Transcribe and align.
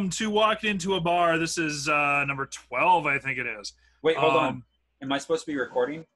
Welcome 0.00 0.10
to 0.12 0.30
Walk 0.30 0.64
Into 0.64 0.94
a 0.94 1.00
Bar. 1.02 1.36
This 1.36 1.58
is 1.58 1.86
uh, 1.86 2.24
number 2.24 2.46
12, 2.46 3.04
I 3.04 3.18
think 3.18 3.36
it 3.36 3.44
is. 3.46 3.74
Wait, 4.00 4.16
hold 4.16 4.32
on. 4.32 4.48
Um, 4.48 4.64
Am 5.02 5.12
I 5.12 5.18
supposed 5.18 5.44
to 5.44 5.52
be 5.52 5.58
recording? 5.58 6.06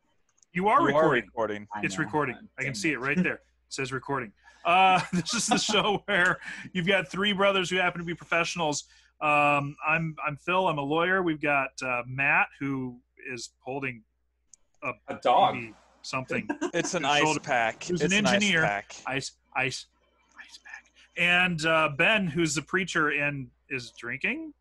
You 0.54 0.68
are 0.68 0.80
You 0.80 0.86
recording. 0.86 1.24
recording. 1.26 1.68
It's 1.82 1.98
know. 1.98 2.04
recording. 2.06 2.36
I 2.58 2.62
can 2.62 2.74
see 2.74 2.92
it 2.92 2.98
right 2.98 3.22
there. 3.22 3.34
It 3.34 3.40
says 3.68 3.92
recording. 3.92 4.32
Uh, 4.64 5.02
this 5.12 5.34
is 5.34 5.46
the 5.48 5.58
show 5.58 6.02
where 6.06 6.38
you've 6.72 6.86
got 6.86 7.10
three 7.10 7.34
brothers 7.34 7.68
who 7.68 7.76
happen 7.76 7.98
to 8.00 8.06
be 8.06 8.14
professionals. 8.14 8.84
Um, 9.20 9.76
I'm 9.86 10.16
I'm 10.26 10.38
Phil. 10.38 10.66
I'm 10.66 10.78
a 10.78 10.82
lawyer. 10.82 11.22
We've 11.22 11.42
got 11.42 11.68
uh, 11.84 12.04
Matt 12.06 12.46
who 12.60 12.96
is 13.30 13.50
holding 13.60 14.02
A 14.82 15.14
dog. 15.22 15.56
maybe 15.56 15.74
something 16.00 16.48
It's 16.72 16.94
an 16.94 17.02
His 17.02 17.12
ice 17.12 17.20
shoulder- 17.22 17.40
pack. 17.40 17.84
Who's 17.84 18.00
it's 18.00 18.14
an 18.14 18.20
an, 18.20 18.34
engineer. 18.34 18.64
ice 18.64 18.70
pack. 18.70 18.94
ice 19.06 19.32
ice 19.54 19.86
ice 20.42 20.58
pack, 20.64 20.90
and 21.18 21.66
uh, 21.66 21.90
Ben 21.98 22.28
who's 22.28 22.54
the 22.54 22.62
preacher 22.62 23.10
and 23.10 23.48
is 23.70 23.92
drinking. 23.92 24.52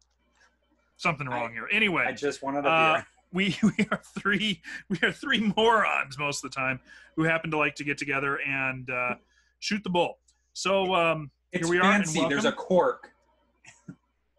Something 0.98 1.28
wrong 1.28 1.52
here. 1.54 1.68
Anyway, 1.72 2.06
I 2.08 2.12
just 2.14 2.42
wanted 2.44 2.66
a 2.66 2.70
Uh, 2.70 2.94
beer. 2.96 3.06
we 3.34 3.58
we 3.64 3.88
are 3.92 4.02
three 4.20 4.62
we 4.90 5.00
are 5.02 5.12
three 5.12 5.52
morons 5.58 6.18
most 6.20 6.44
of 6.44 6.52
the 6.52 6.56
time 6.56 6.80
who 7.16 7.24
happen 7.24 7.50
to 7.52 7.58
like 7.58 7.76
to 7.76 7.84
get 7.84 7.98
together 7.98 8.38
and 8.48 8.90
uh, 8.90 9.16
shoot 9.60 9.84
the 9.84 9.90
bull. 9.90 10.20
So 10.54 10.94
um, 10.94 11.32
It's 11.52 11.68
we 11.68 11.80
are, 11.80 11.84
and 11.84 12.04
fancy. 12.06 12.20
There's 12.30 12.46
a 12.46 12.50
welcome. 12.50 12.66
cork. 12.66 13.10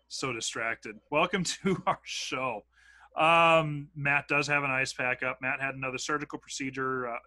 so 0.09 0.33
distracted. 0.33 0.97
Welcome 1.11 1.45
to 1.45 1.83
our 1.87 1.99
show. 2.05 2.65
Um, 3.17 3.89
Matt 3.95 4.27
does 4.29 4.47
have 4.49 4.65
an 4.65 4.71
ice 4.71 4.93
pack 4.93 5.23
up. 5.23 5.39
Matt 5.43 5.61
had 5.61 5.75
another 5.75 5.99
surgical 5.99 6.39
procedure, 6.39 7.09
uh, 7.09 7.19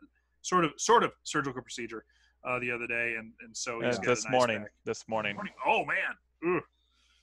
sort 0.41 0.63
of 0.65 0.71
sort 0.77 1.03
of 1.03 1.11
surgical 1.23 1.61
procedure 1.61 2.05
uh, 2.45 2.59
the 2.59 2.71
other 2.71 2.87
day, 2.87 3.15
and 3.19 3.33
and 3.41 3.55
so 3.55 3.81
he's 3.81 3.95
Uh, 3.97 4.01
got 4.01 4.05
this 4.07 4.23
an 4.25 4.29
ice 4.29 4.31
morning. 4.31 4.59
pack. 4.61 4.71
This 4.85 5.07
morning. 5.09 5.35
Morning. 5.35 5.53
Oh 5.65 5.83
man, 5.85 6.55
Ugh. 6.57 6.63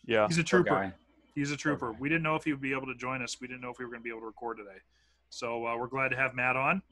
Yeah. 0.06 0.26
he's 0.28 0.38
a 0.38 0.42
trooper. 0.44 0.94
He's 1.34 1.50
a 1.50 1.56
trooper. 1.56 1.92
guy. 1.92 1.98
We 2.00 2.08
didn't 2.08 2.22
know 2.22 2.36
if 2.36 2.44
he 2.44 2.52
would 2.52 2.60
be 2.62 2.72
able 2.72 2.86
to 2.86 2.94
join 2.94 3.22
us. 3.22 3.40
We 3.40 3.48
didn't 3.48 3.60
know 3.60 3.70
if 3.70 3.78
we 3.78 3.84
were 3.84 3.90
going 3.90 4.00
to 4.00 4.04
be 4.04 4.10
able 4.10 4.20
to 4.20 4.26
record 4.26 4.58
today. 4.58 4.78
So 5.30 5.66
uh, 5.66 5.76
we're 5.76 5.88
glad 5.88 6.10
to 6.10 6.16
have 6.16 6.34
Matt 6.34 6.56
on. 6.56 6.82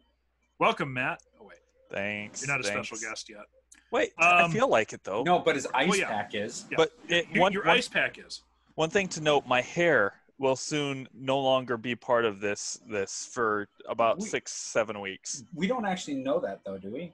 Welcome, 0.58 0.92
Matt. 0.92 1.22
Oh 1.40 1.44
wait, 1.46 1.58
Thanks. 1.90 2.42
you're 2.42 2.48
not 2.54 2.60
a 2.60 2.68
thanks. 2.68 2.88
special 2.88 3.08
guest 3.08 3.28
yet. 3.28 3.42
Wait, 3.90 4.12
I 4.18 4.42
Um, 4.42 4.50
feel 4.50 4.68
like 4.68 4.92
it 4.92 5.04
though. 5.04 5.22
No, 5.22 5.38
but 5.38 5.54
his 5.54 5.66
ice 5.74 5.90
Oh, 5.92 5.94
yeah. 5.94 6.08
pack 6.08 6.34
is. 6.34 6.64
Yeah. 6.70 6.76
But 6.76 6.92
it, 7.08 7.28
Your, 7.30 7.42
one, 7.42 7.52
your 7.52 7.64
one, 7.64 7.76
ice 7.76 7.88
pack 7.88 8.18
is. 8.18 8.42
one 8.74 8.90
thing 8.90 9.08
to 9.08 9.20
note: 9.20 9.46
my 9.46 9.60
hair 9.60 10.14
will 10.38 10.56
soon 10.56 11.08
no 11.14 11.38
longer 11.38 11.76
be 11.76 11.94
part 11.94 12.24
of 12.24 12.40
this. 12.40 12.80
This 12.88 13.28
for 13.32 13.68
about 13.88 14.18
We- 14.18 14.26
six, 14.26 14.52
seven 14.52 15.00
weeks. 15.00 15.44
We 15.54 15.66
don't 15.68 15.84
actually 15.86 16.14
know 16.16 16.40
that 16.40 16.60
though, 16.64 16.78
do 16.78 16.90
we? 16.90 17.12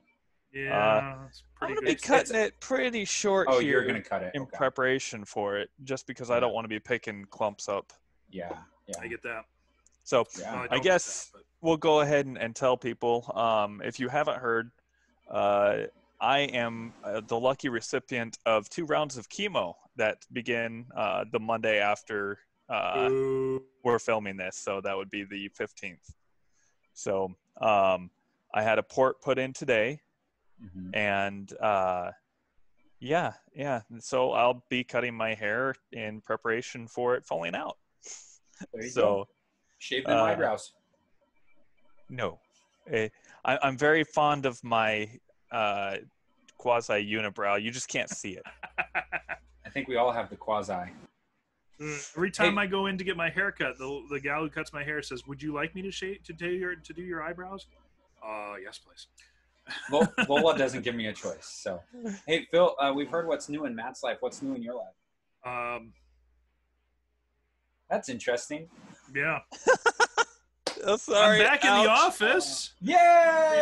Yeah, 0.64 1.26
it's 1.28 1.42
I'm 1.60 1.68
gonna 1.68 1.80
good. 1.80 1.86
be 1.86 1.94
cutting 1.94 2.36
it 2.36 2.58
pretty 2.60 3.04
short 3.04 3.48
Oh, 3.50 3.58
here 3.60 3.70
you're 3.70 3.86
gonna 3.86 4.02
cut 4.02 4.22
it. 4.22 4.32
in 4.34 4.42
Okay. 4.42 4.56
preparation 4.56 5.24
for 5.24 5.56
it, 5.58 5.70
just 5.84 6.06
because 6.06 6.30
I 6.30 6.40
don't 6.40 6.52
want 6.52 6.64
to 6.64 6.68
be 6.68 6.78
picking 6.80 7.24
clumps 7.26 7.68
up. 7.68 7.92
Yeah. 8.30 8.52
Yeah. 8.86 8.94
I 9.00 9.06
get 9.08 9.22
that. 9.22 9.44
So 10.04 10.24
yeah. 10.38 10.52
No, 10.52 10.58
I 10.58 10.66
don't 10.68 10.82
guess- 10.82 11.30
that, 11.34 11.42
we'll 11.60 11.76
go 11.76 12.00
ahead 12.00 12.26
and, 12.26 12.38
and 12.38 12.54
tell 12.54 12.76
people 12.76 13.30
um, 13.34 13.82
if 13.84 13.98
you 14.00 14.08
haven't 14.08 14.38
heard 14.38 14.70
uh, 15.30 15.78
i 16.20 16.38
am 16.40 16.92
uh, 17.04 17.20
the 17.26 17.38
lucky 17.38 17.68
recipient 17.68 18.38
of 18.46 18.68
two 18.68 18.84
rounds 18.86 19.16
of 19.18 19.28
chemo 19.28 19.74
that 19.96 20.24
begin 20.32 20.86
uh, 20.96 21.24
the 21.32 21.38
monday 21.38 21.78
after 21.80 22.38
uh, 22.70 23.08
we're 23.84 23.98
filming 23.98 24.36
this 24.36 24.56
so 24.56 24.80
that 24.80 24.96
would 24.96 25.10
be 25.10 25.24
the 25.24 25.50
15th 25.60 26.12
so 26.94 27.34
um, 27.60 28.08
i 28.54 28.62
had 28.62 28.78
a 28.78 28.82
port 28.82 29.20
put 29.20 29.38
in 29.38 29.52
today 29.52 30.00
Mhm. 30.62 30.90
and 30.94 31.52
uh, 31.60 32.10
yeah 33.00 33.34
yeah 33.54 33.82
so 34.00 34.32
i'll 34.32 34.64
be 34.68 34.82
cutting 34.82 35.14
my 35.14 35.34
hair 35.34 35.74
in 35.92 36.20
preparation 36.20 36.88
for 36.88 37.14
it 37.14 37.24
falling 37.24 37.54
out 37.54 37.76
There 38.72 38.82
you 38.82 38.90
so 38.90 39.02
go. 39.02 39.28
Shave 39.78 40.04
them 40.06 40.18
uh, 40.18 40.22
eyebrows. 40.24 40.72
No, 42.08 42.40
Eh, 42.90 43.08
I, 43.44 43.58
I'm 43.62 43.76
very 43.76 44.02
fond 44.02 44.46
of 44.46 44.62
my 44.64 45.08
uh, 45.52 45.98
quasi 46.56 47.04
unibrow. 47.06 47.62
You 47.62 47.70
just 47.70 47.88
can't 47.88 48.10
see 48.10 48.32
it. 48.32 48.42
I 49.66 49.70
think 49.70 49.86
we 49.88 49.96
all 49.96 50.10
have 50.10 50.28
the 50.30 50.36
quasi. 50.36 50.90
Every 52.16 52.30
time 52.32 52.54
Hey. 52.56 52.62
I 52.62 52.66
go 52.66 52.86
in 52.86 52.98
to 52.98 53.04
get 53.04 53.16
my 53.16 53.28
hair 53.30 53.52
cut, 53.52 53.78
the, 53.78 54.02
the 54.10 54.18
gal 54.18 54.40
who 54.40 54.48
cuts 54.50 54.72
my 54.72 54.82
hair 54.82 55.00
says, 55.02 55.26
"Would 55.28 55.40
you 55.40 55.52
like 55.52 55.74
me 55.76 55.82
to 55.82 55.92
shave 55.92 56.24
to 56.24 56.32
do 56.32 56.48
your 56.50 56.74
to 56.74 56.92
do 56.92 57.02
your 57.02 57.22
eyebrows?" 57.22 57.66
Uh, 58.26 58.54
yes, 58.60 58.78
please. 58.78 59.06
Lo- 59.90 60.06
Lola 60.28 60.56
doesn't 60.56 60.82
give 60.82 60.94
me 60.94 61.06
a 61.06 61.12
choice. 61.12 61.46
So, 61.46 61.80
hey 62.26 62.46
Phil, 62.50 62.74
uh, 62.80 62.92
we've 62.94 63.08
heard 63.10 63.26
what's 63.28 63.48
new 63.48 63.64
in 63.66 63.74
Matt's 63.74 64.02
life. 64.02 64.18
What's 64.20 64.40
new 64.42 64.54
in 64.54 64.62
your 64.62 64.74
life? 64.74 64.94
Um, 65.44 65.92
That's 67.90 68.08
interesting. 68.08 68.68
yeah, 69.14 69.38
Oh, 70.84 70.96
sorry. 70.96 71.38
I'm 71.40 71.44
back 71.44 71.64
in 71.64 71.70
the 71.70 71.90
ouch. 71.90 71.98
office. 72.06 72.72
Yay! 72.80 72.94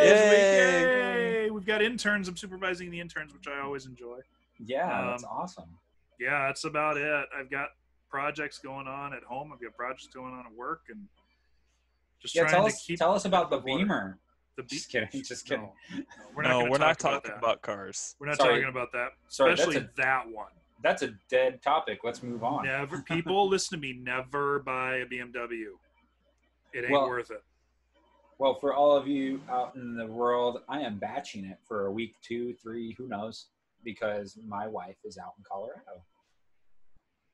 Yay! 0.03 1.51
We've 1.51 1.65
got 1.65 1.81
interns. 1.81 2.29
I'm 2.29 2.37
supervising 2.37 2.91
the 2.91 3.01
interns, 3.01 3.33
which 3.33 3.47
I 3.49 3.61
always 3.61 3.87
enjoy. 3.87 4.19
Yeah, 4.59 5.11
that's 5.11 5.25
Um, 5.25 5.31
awesome. 5.33 5.79
Yeah, 6.21 6.47
that's 6.47 6.65
about 6.65 6.97
it. 6.99 7.27
I've 7.39 7.51
got 7.51 7.69
projects 8.11 8.59
going 8.59 8.87
on 8.87 9.13
at 9.15 9.23
home. 9.23 9.51
I've 9.53 9.61
got 9.63 9.75
projects 9.75 10.09
going 10.13 10.35
on 10.35 10.45
at 10.47 10.53
work, 10.53 10.83
and 10.91 11.07
just 12.21 12.35
Yeah, 12.35 12.43
trying 12.43 12.53
tell 12.55 12.63
to 12.63 12.67
us, 12.69 12.85
keep 12.85 12.99
tell 12.99 13.15
us 13.15 13.25
about 13.25 13.49
the 13.51 13.57
water. 13.59 13.79
Beamer. 13.85 14.19
The 14.57 14.63
be- 14.63 14.77
Just 14.77 14.91
kidding, 14.91 15.09
just 15.23 15.47
kidding. 15.47 15.69
No, 15.91 15.99
no, 15.99 16.05
we're 16.35 16.43
not. 16.43 16.49
No, 16.49 16.71
we're 16.71 16.79
not 16.79 16.99
talk 16.99 17.23
talking 17.25 17.31
about, 17.33 17.45
about, 17.45 17.63
cars. 17.63 18.17
We're 18.19 18.27
not 18.29 18.37
Sorry. 18.37 18.55
talking 18.55 18.69
about 18.69 18.93
that, 18.93 19.09
Sorry, 19.29 19.53
especially 19.53 19.81
that's 19.81 19.99
a 19.99 20.03
that 20.03 20.31
one. 20.31 20.53
that's 20.83 21.03
a 21.03 21.11
dead 21.29 21.63
topic. 21.63 22.01
Let's 22.05 22.23
move 22.23 22.43
on. 22.43 22.65
Never, 22.65 23.03
people 23.09 23.49
listen 23.49 23.79
to 23.79 23.83
me. 23.87 23.93
Never 23.93 24.61
buy 24.61 24.97
a 24.97 25.07
BMW. 25.07 25.67
It 26.73 26.85
ain't 26.85 26.91
Well- 26.91 27.09
worth 27.09 27.31
it. 27.31 27.43
Well, 28.39 28.55
for 28.55 28.75
all 28.75 28.95
of 28.95 29.09
you 29.09 29.41
out 29.49 29.77
in 29.77 29.97
the 29.97 30.07
world, 30.07 30.61
I 30.69 30.81
am 30.81 30.99
batching 30.99 31.47
it 31.47 31.57
for 31.67 31.87
a 31.87 31.91
week, 31.91 32.17
two, 32.21 32.53
three, 32.63 32.95
who 32.99 33.09
knows, 33.09 33.47
because 33.83 34.39
my 34.47 34.69
wife 34.69 34.97
is 35.07 35.17
out 35.17 35.33
in 35.39 35.45
Colorado 35.51 36.03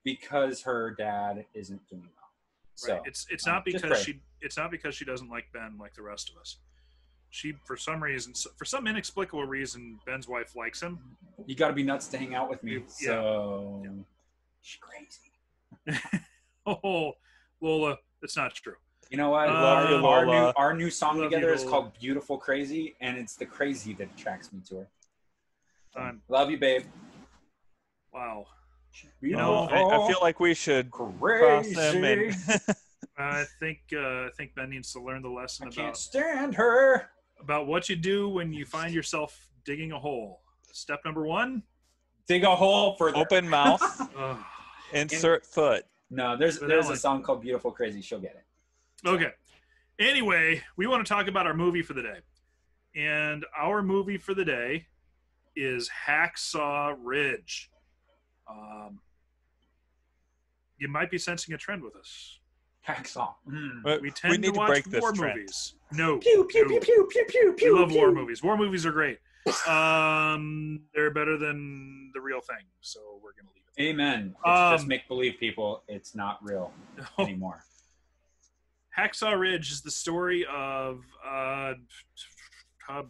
because 0.05 0.63
her 0.63 0.91
dad 0.93 1.45
isn't 1.55 1.81
doing 1.89 2.03
well. 2.03 2.31
So 2.75 2.95
right. 2.95 3.03
It's 3.05 3.27
it's 3.31 3.47
um, 3.47 3.55
not 3.55 3.67
just 3.67 3.83
because 3.83 4.03
she 4.03 4.21
it's 4.41 4.57
not 4.57 4.71
because 4.71 4.95
she 4.95 5.05
doesn't 5.05 5.29
like 5.29 5.45
Ben 5.53 5.77
like 5.79 5.95
the 5.95 6.03
rest 6.03 6.31
of 6.31 6.41
us. 6.41 6.59
She 7.33 7.55
for 7.65 7.79
some 7.79 8.03
reason 8.03 8.35
for 8.57 8.67
some 8.67 8.87
inexplicable 8.87 9.47
reason 9.47 9.99
Ben's 10.05 10.29
wife 10.29 10.55
likes 10.55 10.83
him. 10.83 10.99
you 11.47 11.55
got 11.55 11.69
to 11.69 11.73
be 11.73 11.83
nuts 11.83 12.07
to 12.09 12.19
hang 12.19 12.35
out 12.35 12.51
with 12.51 12.63
me. 12.63 12.75
Yeah. 13.01 13.07
So 13.07 13.83
Yeah. 13.85 13.91
she's 14.61 14.81
crazy. 14.81 15.99
Oh, 16.65 17.15
Lola, 17.61 17.97
that's 18.21 18.37
not 18.37 18.55
true. 18.55 18.77
You 19.11 19.17
know 19.17 19.31
what? 19.31 19.49
Uh, 19.49 19.53
our, 19.53 19.91
you, 19.91 20.07
our 20.07 20.27
new 20.27 20.53
our 20.57 20.75
new 20.77 20.91
song 20.91 21.17
Love 21.19 21.25
you, 21.25 21.31
together 21.39 21.53
is 21.55 21.65
called 21.65 21.93
"Beautiful 21.99 22.39
Crazy," 22.39 22.95
and 23.01 23.17
it's 23.19 23.35
the 23.35 23.47
crazy 23.47 23.95
that 23.95 24.09
attracts 24.17 24.53
me 24.53 24.61
to 24.69 24.77
her. 24.77 24.89
Um, 25.97 26.23
Love 26.29 26.51
you, 26.51 26.59
babe. 26.59 26.83
wow. 28.13 28.47
You 29.23 29.37
know, 29.37 29.67
know, 29.67 29.73
I, 29.73 30.05
I 30.05 30.07
feel 30.07 30.19
like 30.21 30.39
we 30.39 30.53
should 30.55 30.91
cross 30.91 31.13
crazy. 31.19 31.75
them 31.75 32.05
and 32.05 32.37
I 33.19 33.45
think 33.59 33.81
uh, 33.93 34.27
I 34.27 34.31
think 34.37 34.55
Ben 34.55 34.71
needs 34.71 34.93
to 34.93 35.01
learn 35.01 35.23
the 35.23 35.31
lesson 35.31 35.69
I 35.69 35.71
can't 35.71 35.97
stand 35.97 36.55
her. 36.55 37.09
About 37.43 37.67
what 37.67 37.89
you 37.89 37.97
do 37.97 38.29
when 38.29 38.53
you 38.53 38.65
find 38.65 38.95
yourself 38.95 39.49
digging 39.65 39.93
a 39.93 39.99
hole. 39.99 40.41
Step 40.73 41.01
number 41.05 41.27
one. 41.27 41.63
Dig 42.29 42.45
a 42.45 42.55
hole 42.55 42.95
for 42.97 43.15
open 43.17 43.49
mouth, 43.49 43.83
insert 44.95 45.45
foot. 45.45 45.85
No, 46.09 46.37
there's 46.37 46.59
But 46.59 46.69
there's 46.69 46.87
a 46.87 46.91
one- 46.91 46.97
song 46.99 47.23
called 47.23 47.43
"Beautiful 47.43 47.73
Crazy." 47.73 48.01
She'll 48.01 48.21
get 48.21 48.37
it. 48.37 49.09
Okay. 49.09 49.33
Anyway, 49.99 50.63
we 50.77 50.87
want 50.87 51.05
to 51.05 51.13
talk 51.13 51.27
about 51.27 51.47
our 51.47 51.55
movie 51.55 51.83
for 51.83 51.95
the 51.95 52.03
day. 52.03 52.19
And 52.95 53.45
our 53.59 53.83
movie 53.83 54.19
for 54.19 54.35
the 54.35 54.45
day 54.45 54.87
is 55.57 55.91
Hacksaw 56.07 56.95
Ridge. 57.03 57.71
Um, 58.49 59.01
you 60.79 60.89
might 60.89 61.11
be 61.11 61.19
sensing 61.19 61.55
a 61.55 61.59
trend 61.59 61.83
with 61.83 61.97
us. 61.97 62.39
Hacksaw. 62.87 63.35
Mm. 63.49 63.83
But 63.83 64.01
We 64.03 64.11
tend 64.11 64.41
need 64.41 64.55
to 64.55 64.61
to, 64.61 64.67
break 64.67 64.85
this 64.87 65.01
war 65.01 65.13
trend. 65.13 65.37
movies. 65.39 65.75
No. 65.93 66.19
Pew 66.19 66.47
pew 66.51 66.63
no. 66.63 66.69
pew 66.69 66.81
pew 66.81 67.07
pew 67.11 67.25
pew 67.29 67.51
We 67.51 67.55
pew. 67.57 67.79
love 67.79 67.93
war 67.93 68.13
movies. 68.13 68.43
War 68.43 68.57
movies 68.57 68.85
are 68.87 68.93
great. 68.93 69.19
Um, 69.69 70.83
they're 70.95 71.11
better 71.11 71.37
than 71.37 72.11
the 72.15 72.21
real 72.21 72.41
thing. 72.41 72.65
So 72.81 73.01
we're 73.23 73.33
going 73.33 73.47
to 73.47 73.53
leave 73.55 73.89
it. 73.89 73.91
Amen. 73.91 74.35
It's 74.39 74.49
Um, 74.49 74.75
just 74.77 74.87
make 74.87 75.09
believe, 75.09 75.35
people. 75.41 75.83
It's 75.89 76.15
not 76.15 76.39
real 76.45 76.73
there. 76.97 77.07
anymore. 77.27 77.65
Hacksaw 78.97 79.39
Ridge 79.39 79.73
is 79.73 79.81
the 79.81 79.91
story 79.91 80.47
of 80.47 81.03
uh, 81.27 81.75
uh 82.89 83.03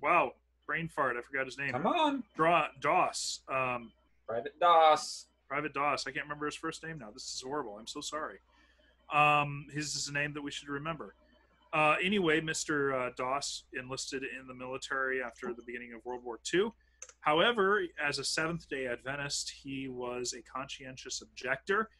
wow, 0.00 0.32
brain 0.66 0.88
fart. 0.88 1.16
I 1.16 1.22
forgot 1.22 1.46
his 1.46 1.58
name. 1.58 1.72
Come 1.72 1.86
on, 1.86 2.22
Draw 2.36 2.66
Doss. 2.80 3.40
Um, 3.48 3.90
Private 4.28 4.58
Doss. 4.60 5.26
Private 5.48 5.72
Doss. 5.74 6.06
I 6.06 6.10
can't 6.12 6.26
remember 6.26 6.46
his 6.46 6.54
first 6.56 6.84
name 6.84 6.98
now. 6.98 7.10
This 7.12 7.22
is 7.24 7.42
horrible. 7.44 7.76
I'm 7.78 7.86
so 7.86 8.00
sorry. 8.00 8.38
Um, 9.12 9.66
his 9.72 9.94
is 9.94 10.08
a 10.08 10.12
name 10.12 10.32
that 10.34 10.42
we 10.42 10.50
should 10.50 10.68
remember. 10.68 11.14
Uh, 11.72 11.96
anyway, 12.02 12.40
Mr. 12.40 12.94
Uh, 13.08 13.10
Doss 13.16 13.64
enlisted 13.78 14.22
in 14.22 14.46
the 14.46 14.54
military 14.54 15.22
after 15.22 15.52
the 15.52 15.62
beginning 15.62 15.92
of 15.94 16.04
World 16.04 16.24
War 16.24 16.38
II. 16.52 16.70
However, 17.20 17.82
as 18.02 18.18
a 18.18 18.24
Seventh 18.24 18.68
Day 18.68 18.86
Adventist, 18.86 19.50
he 19.62 19.88
was 19.88 20.32
a 20.32 20.42
conscientious 20.42 21.20
objector. 21.22 21.90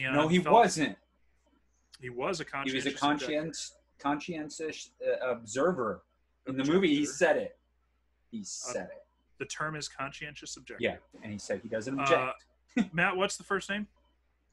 And 0.00 0.14
no, 0.14 0.28
he 0.28 0.38
felt- 0.38 0.54
wasn't. 0.54 0.96
He 2.00 2.10
was 2.10 2.38
a 2.40 2.44
conscientious. 2.44 2.84
He 2.84 2.90
was 2.90 3.02
a 3.02 3.06
objector. 3.06 3.26
conscience, 3.34 3.74
conscientious 3.98 4.90
uh, 5.04 5.30
observer. 5.30 6.02
In 6.46 6.56
the 6.56 6.64
movie, 6.64 6.94
he 6.94 7.04
said 7.04 7.36
it. 7.36 7.58
He 8.30 8.42
said 8.44 8.88
it. 8.92 9.02
The 9.38 9.44
term 9.46 9.74
is 9.76 9.88
conscientious 9.88 10.56
objector. 10.56 10.82
Yeah, 10.82 10.96
and 11.22 11.32
he 11.32 11.38
said 11.38 11.60
he 11.62 11.68
doesn't 11.68 11.98
Uh, 11.98 12.02
object. 12.02 12.94
Matt, 12.94 13.16
what's 13.16 13.36
the 13.36 13.42
first 13.44 13.68
name? 13.68 13.86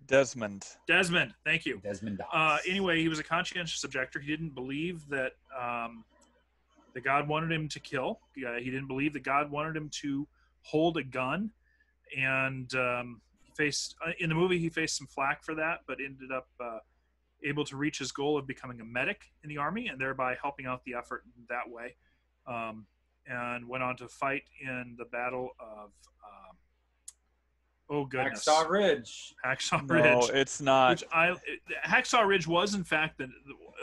Desmond. 0.08 0.66
Desmond. 0.88 1.34
Thank 1.44 1.66
you. 1.66 1.80
Desmond 1.84 2.22
Uh, 2.32 2.58
anyway, 2.68 3.00
he 3.02 3.08
was 3.08 3.20
a 3.20 3.24
conscientious 3.24 3.84
objector. 3.84 4.20
He 4.20 4.28
didn't 4.28 4.56
believe 4.56 5.08
that 5.10 5.34
um, 5.58 6.04
that 6.94 7.04
God 7.04 7.28
wanted 7.28 7.52
him 7.52 7.68
to 7.70 7.80
kill. 7.80 8.20
Uh, 8.38 8.54
he 8.56 8.66
didn't 8.66 8.88
believe 8.88 9.14
that 9.14 9.24
God 9.24 9.52
wanted 9.52 9.76
him 9.76 9.90
to 10.02 10.28
hold 10.62 10.98
a 10.98 11.04
gun, 11.04 11.52
and 12.18 12.74
um, 12.76 13.22
he 13.42 13.52
faced 13.56 13.96
uh, 14.06 14.12
in 14.20 14.30
the 14.30 14.36
movie 14.36 14.60
he 14.60 14.70
faced 14.70 14.98
some 14.98 15.08
flack 15.08 15.44
for 15.44 15.56
that, 15.56 15.82
but 15.88 15.98
ended 16.00 16.32
up 16.32 16.48
uh, 16.60 16.80
able 17.44 17.66
to 17.66 17.78
reach 17.78 18.00
his 18.00 18.12
goal 18.12 18.38
of 18.38 18.48
becoming 18.48 18.82
a 18.82 18.86
medic 18.86 19.32
in 19.44 19.50
the 19.50 19.58
army 19.58 19.88
and 19.88 20.00
thereby 20.00 20.36
helping 20.42 20.66
out 20.66 20.84
the 20.86 20.94
effort 20.94 21.24
that 21.50 21.70
way. 21.70 21.96
Um, 22.48 22.86
and 23.28 23.68
went 23.68 23.84
on 23.84 23.98
to 23.98 24.08
fight 24.08 24.44
in 24.62 24.96
the 24.98 25.06
Battle 25.06 25.50
of 25.60 25.92
oh 27.90 28.06
goodness 28.06 28.46
Hacksaw 28.46 28.70
Ridge. 28.70 29.34
Hacksaw 29.46 29.90
Ridge. 29.90 30.04
No, 30.04 30.20
Ridge. 30.22 30.30
it's 30.34 30.62
not. 30.62 30.90
Which 31.02 31.04
I 31.14 31.32
it- 31.32 31.40
Hacksaw 31.86 32.26
Ridge 32.26 32.48
was 32.48 32.74
in 32.76 32.84
fact 32.84 33.18
the, 33.18 33.28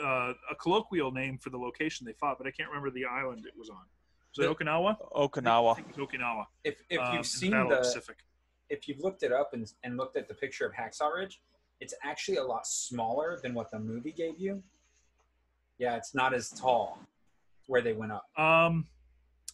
uh, 0.03 0.33
a 0.51 0.55
colloquial 0.55 1.11
name 1.11 1.37
for 1.37 1.49
the 1.49 1.57
location 1.57 2.05
they 2.05 2.13
fought, 2.13 2.37
but 2.37 2.47
I 2.47 2.51
can't 2.51 2.69
remember 2.69 2.89
the 2.91 3.05
island 3.05 3.45
it 3.45 3.53
was 3.57 3.69
on. 3.69 3.77
Was 4.37 4.45
it 4.45 4.49
The- 4.57 4.65
Okinawa? 4.65 4.97
I 5.15 5.19
Okinawa. 5.19 5.75
think 5.75 5.89
it 5.89 5.97
was 5.97 6.07
Okinawa. 6.09 6.45
If 6.63 6.81
if 6.89 6.99
um, 6.99 7.15
you've 7.15 7.25
seen 7.25 7.51
Battle 7.51 7.65
of 7.67 7.69
the, 7.69 7.75
Pacific. 7.77 8.17
if 8.69 8.87
you've 8.87 8.99
looked 8.99 9.23
it 9.23 9.31
up 9.31 9.53
and, 9.53 9.71
and 9.83 9.97
looked 9.97 10.17
at 10.17 10.27
the 10.27 10.33
picture 10.33 10.65
of 10.65 10.73
Hacksaw 10.73 11.13
Ridge, 11.15 11.41
it's 11.79 11.93
actually 12.03 12.37
a 12.37 12.43
lot 12.43 12.65
smaller 12.67 13.39
than 13.43 13.53
what 13.53 13.69
the 13.71 13.79
movie 13.79 14.11
gave 14.11 14.39
you. 14.39 14.63
Yeah, 15.79 15.95
it's 15.95 16.13
not 16.15 16.33
as 16.33 16.49
tall 16.49 16.99
where 17.67 17.81
they 17.81 17.93
went 17.93 18.11
up. 18.11 18.25
Um, 18.37 18.87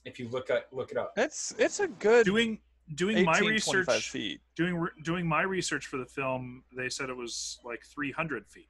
If 0.06 0.19
you 0.19 0.30
look 0.30 0.50
at 0.50 0.68
look 0.72 0.92
it 0.92 0.98
up. 0.98 1.13
It's 1.18 1.54
it's 1.57 1.80
a 1.80 1.88
good 1.88 2.25
doing 2.25 2.60
doing 2.95 3.18
18, 3.18 3.25
my 3.25 3.39
research, 3.39 4.09
feet. 4.09 4.41
doing 4.56 4.88
doing 5.03 5.27
my 5.27 5.41
research 5.41 5.86
for 5.88 5.97
the 5.97 6.06
film, 6.06 6.63
they 6.75 6.89
said 6.89 7.09
it 7.09 7.15
was 7.18 7.59
like 7.63 7.83
300 7.86 8.47
feet, 8.47 8.69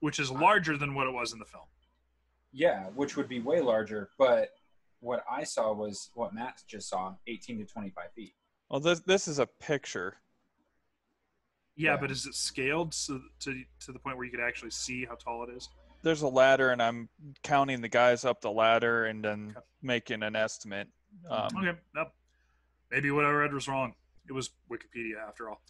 which 0.00 0.18
is 0.18 0.30
larger 0.30 0.76
than 0.76 0.94
what 0.94 1.06
it 1.06 1.12
was 1.12 1.32
in 1.32 1.38
the 1.38 1.44
film. 1.44 1.64
Yeah, 2.52 2.86
which 2.94 3.16
would 3.16 3.28
be 3.28 3.40
way 3.40 3.60
larger, 3.60 4.10
but 4.18 4.50
what 5.00 5.24
I 5.30 5.44
saw 5.44 5.72
was 5.72 6.10
what 6.14 6.34
Matt 6.34 6.62
just 6.66 6.88
saw, 6.88 7.14
18 7.26 7.58
to 7.58 7.64
25 7.64 8.12
feet. 8.14 8.34
Well, 8.68 8.80
this 8.80 9.00
this 9.00 9.28
is 9.28 9.38
a 9.38 9.46
picture. 9.46 10.16
Yeah, 11.76 11.92
Yeah. 11.92 11.96
but 11.98 12.10
is 12.10 12.26
it 12.26 12.34
scaled 12.34 12.92
so 12.94 13.20
to 13.40 13.62
to 13.80 13.92
the 13.92 13.98
point 13.98 14.16
where 14.16 14.24
you 14.26 14.30
could 14.30 14.40
actually 14.40 14.70
see 14.72 15.04
how 15.04 15.14
tall 15.14 15.44
it 15.44 15.50
is? 15.50 15.68
There's 16.02 16.22
a 16.22 16.28
ladder, 16.28 16.70
and 16.70 16.82
I'm 16.82 17.10
counting 17.42 17.82
the 17.82 17.88
guys 17.88 18.24
up 18.24 18.40
the 18.40 18.50
ladder 18.50 19.04
and 19.04 19.22
then 19.22 19.54
Okay. 19.56 19.66
making 19.82 20.22
an 20.22 20.34
estimate. 20.34 20.88
Um, 21.30 21.48
Okay, 21.58 21.78
nope. 21.94 22.08
maybe 22.90 23.10
what 23.10 23.24
I 23.24 23.30
read 23.30 23.52
was 23.52 23.68
wrong. 23.68 23.94
It 24.28 24.32
was 24.32 24.50
Wikipedia 24.70 25.16
after 25.26 25.50
all. 25.50 25.60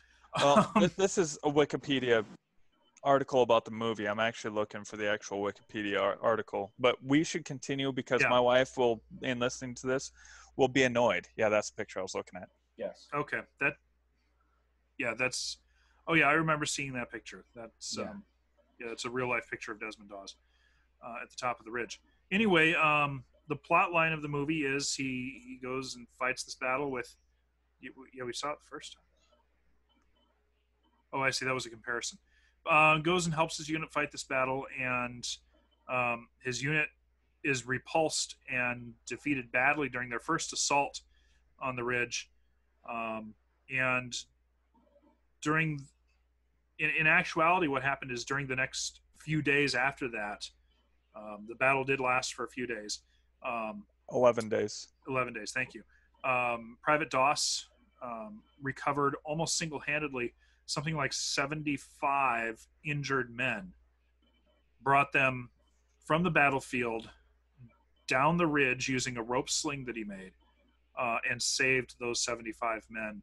Well, 0.40 0.70
Um, 0.76 0.82
this, 0.82 0.92
this 0.94 1.18
is 1.18 1.38
a 1.44 1.50
Wikipedia 1.50 2.24
article 3.02 3.42
about 3.42 3.64
the 3.64 3.70
movie. 3.70 4.06
I'm 4.06 4.20
actually 4.20 4.54
looking 4.54 4.84
for 4.84 4.96
the 4.96 5.08
actual 5.10 5.38
Wikipedia 5.42 6.00
ar- 6.00 6.18
article, 6.22 6.72
but 6.78 7.02
we 7.02 7.24
should 7.24 7.44
continue 7.44 7.92
because 7.92 8.20
Yeah. 8.22 8.28
my 8.28 8.40
wife 8.40 8.76
will, 8.76 9.02
in 9.22 9.38
listening 9.38 9.74
to 9.76 9.86
this, 9.86 10.12
will 10.56 10.68
be 10.68 10.82
annoyed. 10.82 11.26
Yeah, 11.36 11.48
that's 11.48 11.70
the 11.70 11.76
picture 11.76 11.98
I 12.00 12.02
was 12.02 12.14
looking 12.14 12.38
at. 12.40 12.48
Yes. 12.76 13.08
okay, 13.14 13.40
that. 13.60 13.74
Yeah, 14.98 15.14
that's. 15.18 15.58
Oh 16.06 16.14
yeah, 16.14 16.26
I 16.26 16.32
remember 16.32 16.64
seeing 16.66 16.92
that 16.94 17.10
picture. 17.10 17.44
That's 17.54 17.96
Yeah. 17.98 18.10
um, 18.10 18.24
yeah, 18.78 18.88
it's 18.88 19.04
a 19.04 19.10
real 19.10 19.28
life 19.28 19.48
picture 19.50 19.72
of 19.72 19.80
Desmond 19.80 20.10
Doss 20.10 20.36
uh, 21.04 21.16
at 21.22 21.30
the 21.30 21.36
top 21.36 21.58
of 21.58 21.64
the 21.64 21.70
ridge. 21.70 22.00
Anyway, 22.30 22.74
um, 22.74 23.24
the 23.50 23.56
plot 23.56 23.92
line 23.92 24.12
of 24.12 24.22
the 24.22 24.28
movie 24.28 24.60
is 24.60 24.94
he 24.94 25.42
he 25.44 25.58
goes 25.62 25.96
and 25.96 26.06
fights 26.18 26.44
this 26.44 26.54
battle 26.54 26.90
with. 26.90 27.14
Yeah, 27.82 28.24
we 28.24 28.32
saw 28.32 28.52
it 28.52 28.58
first 28.62 28.94
time. 28.94 29.02
Oh, 31.12 31.20
I 31.20 31.30
see. 31.30 31.44
That 31.44 31.54
was 31.54 31.66
a 31.66 31.70
comparison. 31.70 32.18
Uh, 32.70 32.98
goes 32.98 33.26
and 33.26 33.34
helps 33.34 33.56
his 33.56 33.68
unit 33.68 33.90
fight 33.90 34.12
this 34.12 34.22
battle, 34.22 34.66
and 34.80 35.26
um, 35.88 36.28
his 36.44 36.62
unit 36.62 36.88
is 37.42 37.66
repulsed 37.66 38.36
and 38.52 38.92
defeated 39.06 39.50
badly 39.50 39.88
during 39.88 40.10
their 40.10 40.20
first 40.20 40.52
assault 40.52 41.00
on 41.60 41.74
the 41.74 41.82
ridge. 41.82 42.30
Um, 42.88 43.34
and 43.74 44.14
during, 45.42 45.80
in, 46.78 46.90
in 47.00 47.06
actuality, 47.06 47.66
what 47.66 47.82
happened 47.82 48.12
is 48.12 48.24
during 48.24 48.46
the 48.46 48.56
next 48.56 49.00
few 49.18 49.40
days 49.40 49.74
after 49.74 50.06
that, 50.08 50.48
um, 51.16 51.46
the 51.48 51.54
battle 51.54 51.82
did 51.82 51.98
last 51.98 52.34
for 52.34 52.44
a 52.44 52.48
few 52.48 52.66
days. 52.66 53.00
Um, 53.44 53.84
11 54.12 54.48
days. 54.48 54.88
11 55.08 55.32
days. 55.34 55.52
Thank 55.52 55.74
you. 55.74 55.82
Um, 56.24 56.76
Private 56.82 57.10
Doss 57.10 57.66
um, 58.02 58.42
recovered 58.62 59.16
almost 59.24 59.56
single 59.56 59.80
handedly 59.80 60.34
something 60.70 60.94
like 60.94 61.12
75 61.12 62.64
injured 62.84 63.34
men, 63.34 63.72
brought 64.82 65.12
them 65.12 65.50
from 66.06 66.22
the 66.22 66.30
battlefield 66.30 67.10
down 68.06 68.36
the 68.36 68.46
ridge 68.46 68.88
using 68.88 69.16
a 69.16 69.22
rope 69.22 69.50
sling 69.50 69.84
that 69.84 69.96
he 69.96 70.04
made, 70.04 70.32
uh, 70.98 71.18
and 71.28 71.42
saved 71.42 71.96
those 71.98 72.20
75 72.20 72.86
men, 72.88 73.20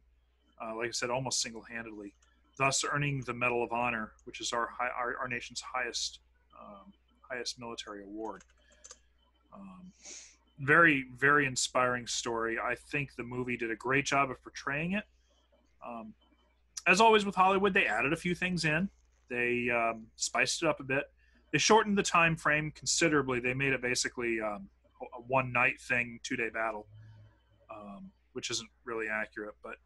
uh, 0.62 0.76
like 0.76 0.88
I 0.88 0.92
said, 0.92 1.10
almost 1.10 1.40
single 1.40 1.62
handedly, 1.62 2.12
thus 2.58 2.84
earning 2.90 3.22
the 3.26 3.34
Medal 3.34 3.62
of 3.62 3.72
Honor, 3.72 4.12
which 4.24 4.40
is 4.40 4.52
our, 4.52 4.66
high, 4.66 4.88
our, 4.88 5.16
our 5.18 5.28
nation's 5.28 5.62
highest, 5.62 6.20
um, 6.60 6.92
highest 7.30 7.58
military 7.58 8.02
award. 8.02 8.42
Um, 9.54 9.92
very 10.60 11.06
very 11.16 11.46
inspiring 11.46 12.06
story. 12.06 12.58
I 12.58 12.74
think 12.74 13.14
the 13.16 13.22
movie 13.22 13.56
did 13.56 13.70
a 13.70 13.76
great 13.76 14.04
job 14.04 14.30
of 14.30 14.42
portraying 14.42 14.92
it. 14.92 15.04
Um, 15.86 16.14
as 16.86 17.00
always 17.00 17.24
with 17.24 17.34
hollywood 17.34 17.74
they 17.74 17.86
added 17.86 18.12
a 18.12 18.16
few 18.16 18.34
things 18.34 18.64
in. 18.64 18.88
They 19.30 19.70
um, 19.70 20.06
spiced 20.16 20.62
it 20.62 20.68
up 20.68 20.80
a 20.80 20.84
bit. 20.84 21.04
They 21.52 21.58
shortened 21.58 21.96
the 21.96 22.02
time 22.02 22.36
frame 22.36 22.72
considerably. 22.72 23.40
They 23.40 23.54
made 23.54 23.72
it 23.72 23.82
basically 23.82 24.40
um, 24.40 24.68
a 25.02 25.20
one 25.26 25.52
night 25.52 25.80
thing 25.80 26.18
two 26.22 26.36
day 26.36 26.48
battle 26.52 26.86
um, 27.70 28.10
which 28.32 28.50
isn't 28.50 28.68
really 28.84 29.06
accurate 29.08 29.54
but 29.62 29.76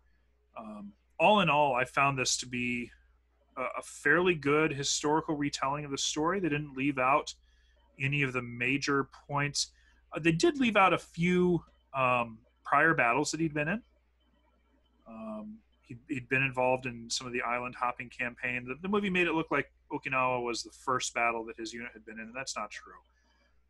um, 0.59 0.92
all 1.21 1.40
in 1.40 1.50
all 1.50 1.75
i 1.75 1.85
found 1.85 2.19
this 2.19 2.37
to 2.38 2.47
be 2.47 2.90
a, 3.57 3.62
a 3.78 3.83
fairly 3.83 4.35
good 4.35 4.73
historical 4.73 5.37
retelling 5.37 5.85
of 5.85 5.90
the 5.90 5.99
story. 5.99 6.40
They 6.40 6.49
didn't 6.49 6.76
leave 6.76 6.99
out 6.99 7.35
any 8.01 8.23
of 8.23 8.33
the 8.33 8.43
major 8.43 9.09
points 9.29 9.73
uh, 10.15 10.21
they 10.21 10.33
did 10.33 10.59
leave 10.59 10.77
out 10.77 10.93
a 10.93 10.99
few 10.99 11.63
um, 11.95 12.39
prior 12.65 12.95
battles 12.95 13.31
that 13.31 13.41
he'd 13.41 13.55
been 13.55 13.69
in. 13.69 13.83
Um, 15.07 15.59
he'd, 15.87 15.99
he'd 16.09 16.29
been 16.29 16.43
involved 16.43 16.87
in 16.87 17.09
some 17.11 17.27
of 17.27 17.33
the 17.33 17.43
island 17.43 17.75
hopping 17.79 18.09
campaign. 18.09 18.65
The, 18.67 18.75
the 18.81 18.89
movie 18.89 19.11
made 19.11 19.27
it 19.27 19.33
look 19.33 19.51
like 19.51 19.71
Okinawa 19.91 20.43
was 20.43 20.63
the 20.63 20.71
first 20.71 21.15
battle 21.15 21.45
that 21.47 21.59
his 21.59 21.73
unit 21.73 21.91
had 21.93 22.05
been 22.05 22.19
in, 22.19 22.27
and 22.27 22.37
that's 22.37 22.57
not 22.57 22.71
true. 22.71 23.01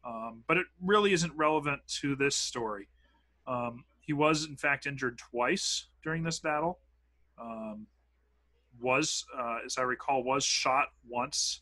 Um, 0.05 0.43
but 0.49 0.57
it 0.57 0.67
really 0.81 1.12
isn't 1.12 1.33
relevant 1.37 1.81
to 2.00 2.17
this 2.17 2.37
story. 2.37 2.88
Um, 3.47 3.85
he 4.00 4.12
was, 4.12 4.47
in 4.47 4.57
fact, 4.57 4.87
injured 4.87 5.19
twice 5.19 5.87
during 6.02 6.25
this 6.25 6.41
battle. 6.41 6.81
Um, 7.41 7.87
was, 8.81 9.25
uh, 9.38 9.59
as 9.64 9.79
I 9.79 9.83
recall, 9.83 10.25
was 10.25 10.45
shot 10.45 10.88
once 11.09 11.61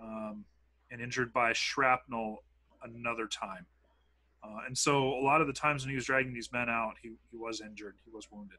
um, 0.00 0.44
and 0.90 1.00
injured 1.00 1.32
by 1.32 1.52
shrapnel 1.52 2.44
another 2.82 3.26
time. 3.26 3.66
Uh, 4.42 4.60
and 4.66 4.76
so 4.76 5.14
a 5.14 5.22
lot 5.22 5.40
of 5.40 5.46
the 5.46 5.52
times 5.52 5.84
when 5.84 5.90
he 5.90 5.96
was 5.96 6.04
dragging 6.04 6.32
these 6.32 6.52
men 6.52 6.68
out, 6.68 6.94
he, 7.02 7.10
he 7.30 7.36
was 7.36 7.60
injured, 7.60 7.96
he 8.04 8.10
was 8.12 8.28
wounded. 8.30 8.58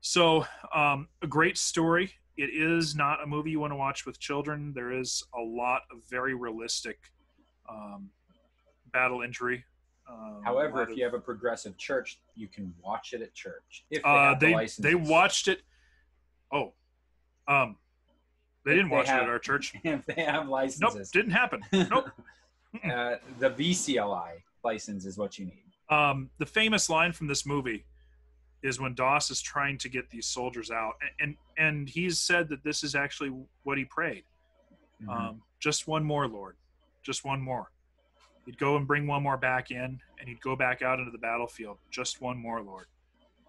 So 0.00 0.44
um, 0.74 1.08
a 1.22 1.26
great 1.26 1.56
story. 1.56 2.12
It 2.36 2.50
is 2.50 2.94
not 2.94 3.22
a 3.22 3.26
movie 3.26 3.50
you 3.50 3.60
want 3.60 3.72
to 3.72 3.76
watch 3.76 4.06
with 4.06 4.18
children. 4.18 4.72
There 4.74 4.92
is 4.92 5.22
a 5.34 5.40
lot 5.40 5.82
of 5.90 5.98
very 6.08 6.34
realistic 6.34 6.98
um, 7.68 8.10
battle 8.92 9.22
injury. 9.22 9.64
Um, 10.10 10.40
However, 10.44 10.82
if 10.82 10.96
you 10.96 11.04
have 11.04 11.14
a 11.14 11.20
progressive 11.20 11.76
church, 11.78 12.20
you 12.34 12.48
can 12.48 12.74
watch 12.82 13.12
it 13.12 13.22
at 13.22 13.34
church. 13.34 13.84
If 13.90 14.02
they 14.02 14.08
uh, 14.08 14.30
have 14.30 14.40
the 14.40 14.72
they 14.78 14.94
watched 14.94 15.48
it. 15.48 15.62
Oh, 16.52 16.72
um, 17.46 17.76
they 18.64 18.74
didn't 18.74 18.90
they 18.90 18.96
watch 18.96 19.08
it 19.08 19.12
at 19.12 19.28
our 19.28 19.38
church. 19.38 19.74
if 19.84 20.04
they 20.06 20.22
have 20.22 20.48
licenses. 20.48 20.80
Nope, 20.94 21.06
didn't 21.12 21.32
happen. 21.32 21.62
Nope. 21.72 22.10
uh, 22.84 23.16
the 23.38 23.50
VCLI 23.50 24.32
license 24.64 25.04
is 25.04 25.18
what 25.18 25.38
you 25.38 25.46
need. 25.46 25.62
um, 25.90 26.30
the 26.38 26.46
famous 26.46 26.88
line 26.88 27.12
from 27.12 27.26
this 27.26 27.44
movie 27.44 27.84
is 28.62 28.80
when 28.80 28.94
Doss 28.94 29.30
is 29.30 29.42
trying 29.42 29.76
to 29.78 29.88
get 29.88 30.08
these 30.10 30.26
soldiers 30.26 30.70
out, 30.70 30.94
and 31.20 31.36
and, 31.58 31.66
and 31.66 31.88
he's 31.88 32.18
said 32.20 32.48
that 32.48 32.62
this 32.64 32.82
is 32.84 32.94
actually 32.94 33.32
what 33.64 33.76
he 33.76 33.84
prayed. 33.84 34.24
Mhm. 35.02 35.08
Um, 35.08 35.42
just 35.58 35.86
one 35.88 36.04
more, 36.04 36.28
Lord, 36.28 36.56
just 37.02 37.24
one 37.24 37.40
more. 37.40 37.70
He'd 38.46 38.58
go 38.58 38.76
and 38.76 38.86
bring 38.86 39.06
one 39.06 39.22
more 39.22 39.36
back 39.36 39.70
in, 39.70 40.00
and 40.18 40.28
he'd 40.28 40.40
go 40.40 40.54
back 40.56 40.80
out 40.82 40.98
into 40.98 41.10
the 41.10 41.18
battlefield. 41.18 41.78
Just 41.90 42.20
one 42.20 42.36
more, 42.38 42.62
Lord. 42.62 42.86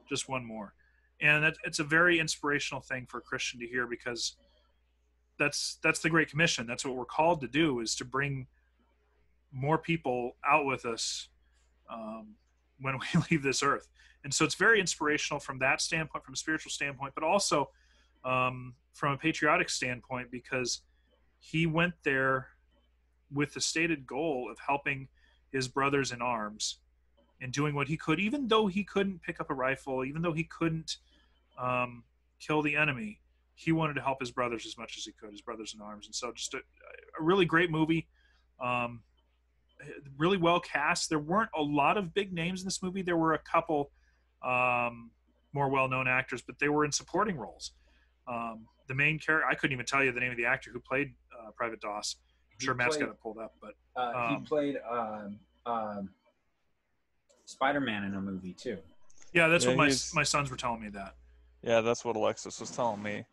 Just 0.10 0.28
one 0.30 0.44
more. 0.46 0.74
And 1.22 1.44
that, 1.44 1.56
it's 1.64 1.80
a 1.80 1.84
very 1.84 2.20
inspirational 2.20 2.82
thing 2.82 3.06
for 3.08 3.20
a 3.20 3.22
Christian 3.22 3.60
to 3.62 3.68
hear 3.68 3.88
because 3.88 4.36
that's 5.44 5.78
that's 5.84 6.00
the 6.00 6.10
Great 6.10 6.30
Commission. 6.30 6.66
That's 6.66 6.86
what 6.86 6.96
we're 6.96 7.06
called 7.06 7.42
to 7.42 7.48
do 7.48 7.82
is 7.82 7.96
to 7.96 8.06
bring 8.06 8.48
more 9.52 9.78
people 9.78 10.36
out 10.48 10.66
with 10.66 10.86
us 10.86 11.28
um, 11.90 12.36
when 12.80 12.98
we 12.98 13.22
leave 13.32 13.44
this 13.44 13.62
earth. 13.62 13.88
And 14.24 14.34
so 14.34 14.46
it's 14.46 14.56
very 14.56 14.80
inspirational 14.80 15.40
from 15.40 15.60
that 15.60 15.82
standpoint, 15.82 16.24
from 16.24 16.34
a 16.34 16.38
spiritual 16.38 16.72
standpoint, 16.72 17.14
but 17.14 17.24
also 17.24 17.70
um, 18.24 18.74
from 18.94 19.12
a 19.12 19.18
patriotic 19.18 19.70
standpoint 19.70 20.32
because 20.32 20.82
he 21.40 21.66
went 21.68 21.94
there 22.04 22.48
with 23.32 23.54
the 23.54 23.60
stated 23.60 24.08
goal 24.08 24.48
of 24.50 24.58
helping 24.66 25.10
his 25.52 25.68
brothers 25.68 26.14
in 26.14 26.22
arms 26.22 26.78
and 27.42 27.52
doing 27.52 27.76
what 27.76 27.90
he 27.90 27.98
could, 27.98 28.20
even 28.20 28.48
though 28.48 28.68
he 28.68 28.84
couldn't 28.84 29.22
pick 29.22 29.42
up 29.42 29.50
a 29.50 29.54
rifle, 29.54 30.06
even 30.06 30.22
though 30.22 30.32
he 30.32 30.46
couldn't 30.46 30.98
um, 31.60 32.04
kill 32.40 32.62
the 32.62 32.78
enemy. 32.78 33.20
He 33.56 33.72
wanted 33.72 33.94
to 33.96 34.02
help 34.02 34.20
his 34.20 34.32
brothers 34.32 34.66
as 34.66 34.78
much 34.78 34.98
as 34.98 35.06
he 35.06 35.12
could, 35.12 35.32
his 35.32 35.42
brothers 35.42 35.74
in 35.76 35.82
arms. 35.82 36.06
And 36.08 36.16
so, 36.16 36.32
just 36.32 36.54
a, 36.54 36.58
a 36.58 37.24
really 37.24 37.46
great 37.46 37.70
movie. 37.72 38.08
Um, 38.60 39.02
really 40.18 40.38
well 40.38 40.60
cast. 40.60 41.10
There 41.10 41.20
weren't 41.20 41.50
a 41.58 41.62
lot 41.62 41.98
of 41.98 42.14
big 42.14 42.34
names 42.34 42.62
in 42.62 42.66
this 42.68 42.82
movie. 42.82 43.02
There 43.02 43.18
were 43.18 43.34
a 43.34 43.40
couple 43.40 43.92
um, 44.44 45.12
more 45.54 45.70
well 45.70 45.88
known 45.88 46.08
actors, 46.08 46.42
but 46.42 46.58
they 46.60 46.70
were 46.70 46.84
in 46.86 46.92
supporting 46.92 47.38
roles. 47.38 47.72
Um, 48.28 48.66
the 48.88 48.96
main 48.96 49.20
character, 49.20 49.48
I 49.48 49.56
couldn't 49.56 49.74
even 49.74 49.86
tell 49.86 50.04
you 50.04 50.12
the 50.12 50.20
name 50.20 50.32
of 50.32 50.38
the 50.38 50.46
actor 50.46 50.72
who 50.72 50.80
played 50.80 51.14
uh, 51.40 51.52
Private 51.52 51.80
Doss. 51.82 52.16
I'm 52.52 52.58
He 52.60 52.66
sure 52.66 52.74
Matt's 52.74 52.96
played- 52.98 53.08
got 53.08 53.12
it 53.14 53.22
pulled 53.22 53.38
up, 53.38 53.54
but 53.62 53.74
Uh, 53.96 54.30
he 54.30 54.36
Um, 54.36 54.44
played 54.46 54.78
um, 54.90 55.40
um, 55.66 56.10
Spider-Man 57.46 58.04
in 58.04 58.16
a 58.16 58.22
movie 58.22 58.54
too. 58.54 58.78
yeah, 59.34 59.48
that's 59.48 59.66
Yeah, 59.66 59.72
what 59.72 59.78
my 59.78 59.94
my 60.14 60.24
sons 60.24 60.50
were 60.50 60.58
telling 60.58 60.82
me 60.82 60.90
that. 60.90 61.16
Yeah, 61.62 61.82
that's 61.82 62.04
what 62.04 62.16
Alexis 62.16 62.60
was 62.60 62.72
telling 62.72 63.02
me. 63.04 63.26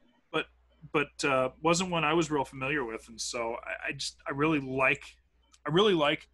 But 0.93 1.25
uh, 1.25 1.51
wasn't 1.63 1.91
one 1.91 2.05
I 2.05 2.15
was 2.15 2.31
real 2.31 2.45
familiar 2.45 2.85
with, 2.85 3.09
and 3.09 3.21
so 3.21 3.57
I, 3.65 3.89
I 3.89 3.93
just 3.93 4.17
I 4.27 4.33
really 4.33 4.61
like 4.61 5.03
I 5.67 5.71
really 5.71 5.95
like 5.95 6.29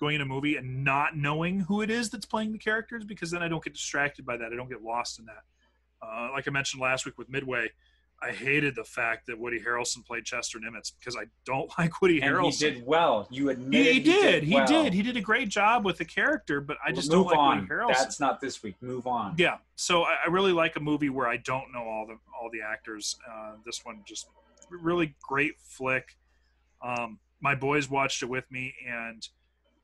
going 0.00 0.16
in 0.16 0.20
a 0.20 0.26
movie 0.26 0.56
and 0.56 0.82
not 0.82 1.16
knowing 1.16 1.60
who 1.60 1.80
it 1.80 1.90
is 1.90 2.10
that's 2.10 2.26
playing 2.26 2.52
the 2.52 2.58
characters 2.58 3.04
because 3.04 3.30
then 3.30 3.42
I 3.42 3.48
don't 3.48 3.62
get 3.62 3.74
distracted 3.74 4.26
by 4.26 4.36
that. 4.36 4.52
I 4.52 4.56
don't 4.56 4.68
get 4.68 4.82
lost 4.82 5.18
in 5.20 5.26
that. 5.26 5.44
Uh, 6.04 6.30
like 6.32 6.48
I 6.48 6.50
mentioned 6.50 6.82
last 6.82 7.06
week 7.06 7.16
with 7.16 7.28
Midway, 7.28 7.70
I 8.22 8.30
hated 8.30 8.76
the 8.76 8.84
fact 8.84 9.26
that 9.26 9.38
Woody 9.38 9.58
Harrelson 9.60 10.06
played 10.06 10.24
Chester 10.24 10.58
Nimitz 10.60 10.92
because 10.98 11.16
I 11.16 11.24
don't 11.44 11.70
like 11.78 12.00
Woody 12.00 12.20
And 12.22 12.34
Harrelson. 12.36 12.52
he 12.64 12.70
did 12.70 12.86
well. 12.86 13.26
You 13.30 13.48
He, 13.48 13.52
admitted 13.54 13.92
he 13.94 14.00
did. 14.00 14.42
He 14.44 14.54
well. 14.54 14.66
did. 14.66 14.92
He 14.94 15.02
did 15.02 15.16
a 15.16 15.20
great 15.20 15.48
job 15.48 15.84
with 15.84 15.98
the 15.98 16.04
character, 16.04 16.60
but 16.60 16.76
I 16.86 16.92
just 16.92 17.10
Move 17.10 17.26
don't 17.26 17.26
like 17.32 17.38
on. 17.38 17.58
Woody 17.58 17.70
Harrelson. 17.70 17.88
That's 17.98 18.20
not 18.20 18.40
this 18.40 18.62
week. 18.62 18.76
Move 18.80 19.06
on. 19.06 19.34
Yeah, 19.38 19.56
so 19.74 20.04
I, 20.04 20.16
I 20.26 20.30
really 20.30 20.52
like 20.52 20.76
a 20.76 20.80
movie 20.80 21.08
where 21.10 21.26
I 21.26 21.38
don't 21.38 21.72
know 21.72 21.82
all 21.82 22.06
the 22.06 22.16
all 22.40 22.48
the 22.52 22.60
actors. 22.62 23.16
Uh, 23.28 23.52
this 23.66 23.84
one 23.84 24.02
just 24.06 24.28
really 24.70 25.14
great 25.22 25.54
flick. 25.60 26.16
Um, 26.82 27.18
my 27.40 27.54
boys 27.56 27.90
watched 27.90 28.22
it 28.22 28.26
with 28.28 28.44
me, 28.52 28.72
and 28.88 29.26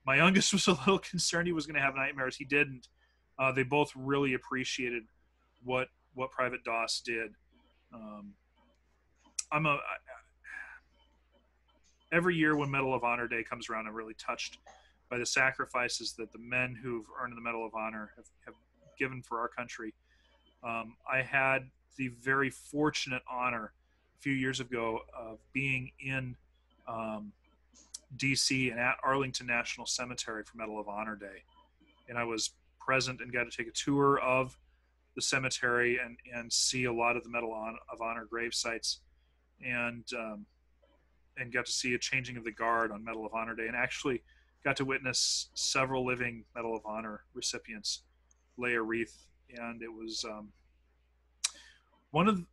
my 0.07 0.17
youngest 0.23 0.53
was 0.53 0.67
a 0.69 0.73
little 0.73 0.99
concerned 1.01 1.47
he 1.49 1.53
was 1.53 1.67
going 1.67 1.75
to 1.77 1.83
have 1.83 1.95
nightmares. 1.97 2.37
He 2.37 2.45
didn't. 2.45 2.87
Uh, 3.39 3.51
they 3.53 3.63
both 3.65 3.91
really 3.97 4.35
appreciated 4.35 5.03
what 5.65 5.89
what 6.15 6.31
Private 6.31 6.63
Doss 6.65 7.01
did. 7.05 7.33
Um, 7.93 8.33
I'm 9.51 9.67
a 9.67 9.71
I, 9.71 9.97
every 12.13 12.37
year 12.37 12.57
when 12.57 12.71
Medal 12.71 12.95
of 12.95 13.05
Honor 13.05 13.29
Day 13.29 13.43
comes 13.43 13.69
around, 13.69 13.87
I'm 13.87 13.95
really 13.95 14.15
touched 14.15 14.59
by 15.11 15.19
the 15.19 15.27
sacrifices 15.27 16.13
that 16.15 16.33
the 16.33 16.39
men 16.39 16.79
who've 16.81 17.07
earned 17.21 17.37
the 17.37 17.41
Medal 17.41 17.65
of 17.67 17.75
Honor 17.75 18.11
have, 18.17 18.27
have 18.45 18.55
given 18.99 19.23
for 19.23 19.41
our 19.41 19.49
country. 19.49 19.95
Um, 20.63 20.97
I 21.11 21.23
had 21.23 21.71
the 21.97 22.09
very 22.09 22.51
fortunate 22.51 23.23
honor 23.31 23.73
a 24.19 24.21
few 24.21 24.33
years 24.33 24.61
ago 24.61 25.01
of 25.17 25.39
being 25.53 25.93
in 26.01 26.37
um, 26.87 27.33
DC 28.17 28.71
and 28.71 28.81
at 28.81 28.97
Arlington 29.03 29.47
National 29.47 29.87
Cemetery 29.87 30.43
for 30.45 30.57
Medal 30.57 30.81
of 30.81 30.89
Honor 30.89 31.17
Day. 31.17 31.45
And 32.09 32.19
I 32.19 32.25
was 32.25 32.51
present 32.81 33.21
and 33.21 33.33
got 33.33 33.45
to 33.45 33.57
take 33.57 33.69
a 33.69 33.73
tour 33.73 34.19
of 34.19 34.57
the 35.15 35.23
cemetery 35.23 35.99
and, 36.05 36.17
and 36.35 36.53
see 36.53 36.85
a 36.85 36.93
lot 36.93 37.17
of 37.17 37.25
the 37.25 37.31
Medal 37.31 37.53
of 37.93 38.01
Honor 38.01 38.27
grave 38.31 38.55
sites 38.55 39.01
and 39.65 40.05
um, 40.17 40.47
and 41.37 41.53
got 41.53 41.67
to 41.67 41.73
see 41.73 41.95
a 41.95 41.99
changing 41.99 42.37
of 42.37 42.45
the 42.45 42.53
guard 42.53 42.91
on 42.91 43.05
Medal 43.05 43.25
of 43.25 43.33
Honor 43.35 43.55
Day 43.55 43.67
and 43.67 43.77
actually 43.77 44.23
got 44.65 44.77
to 44.77 44.85
witness 44.85 45.51
several 45.55 46.05
living 46.05 46.45
Medal 46.55 46.77
of 46.77 46.83
Honor 46.85 47.23
recipients 47.35 48.03
lay 48.57 48.75
a 48.75 48.83
wreath 48.83 49.27
and 49.57 49.83
it 49.83 49.93
was 49.93 50.25
um, 50.29 50.49
one 52.11 52.29
of 52.29 52.45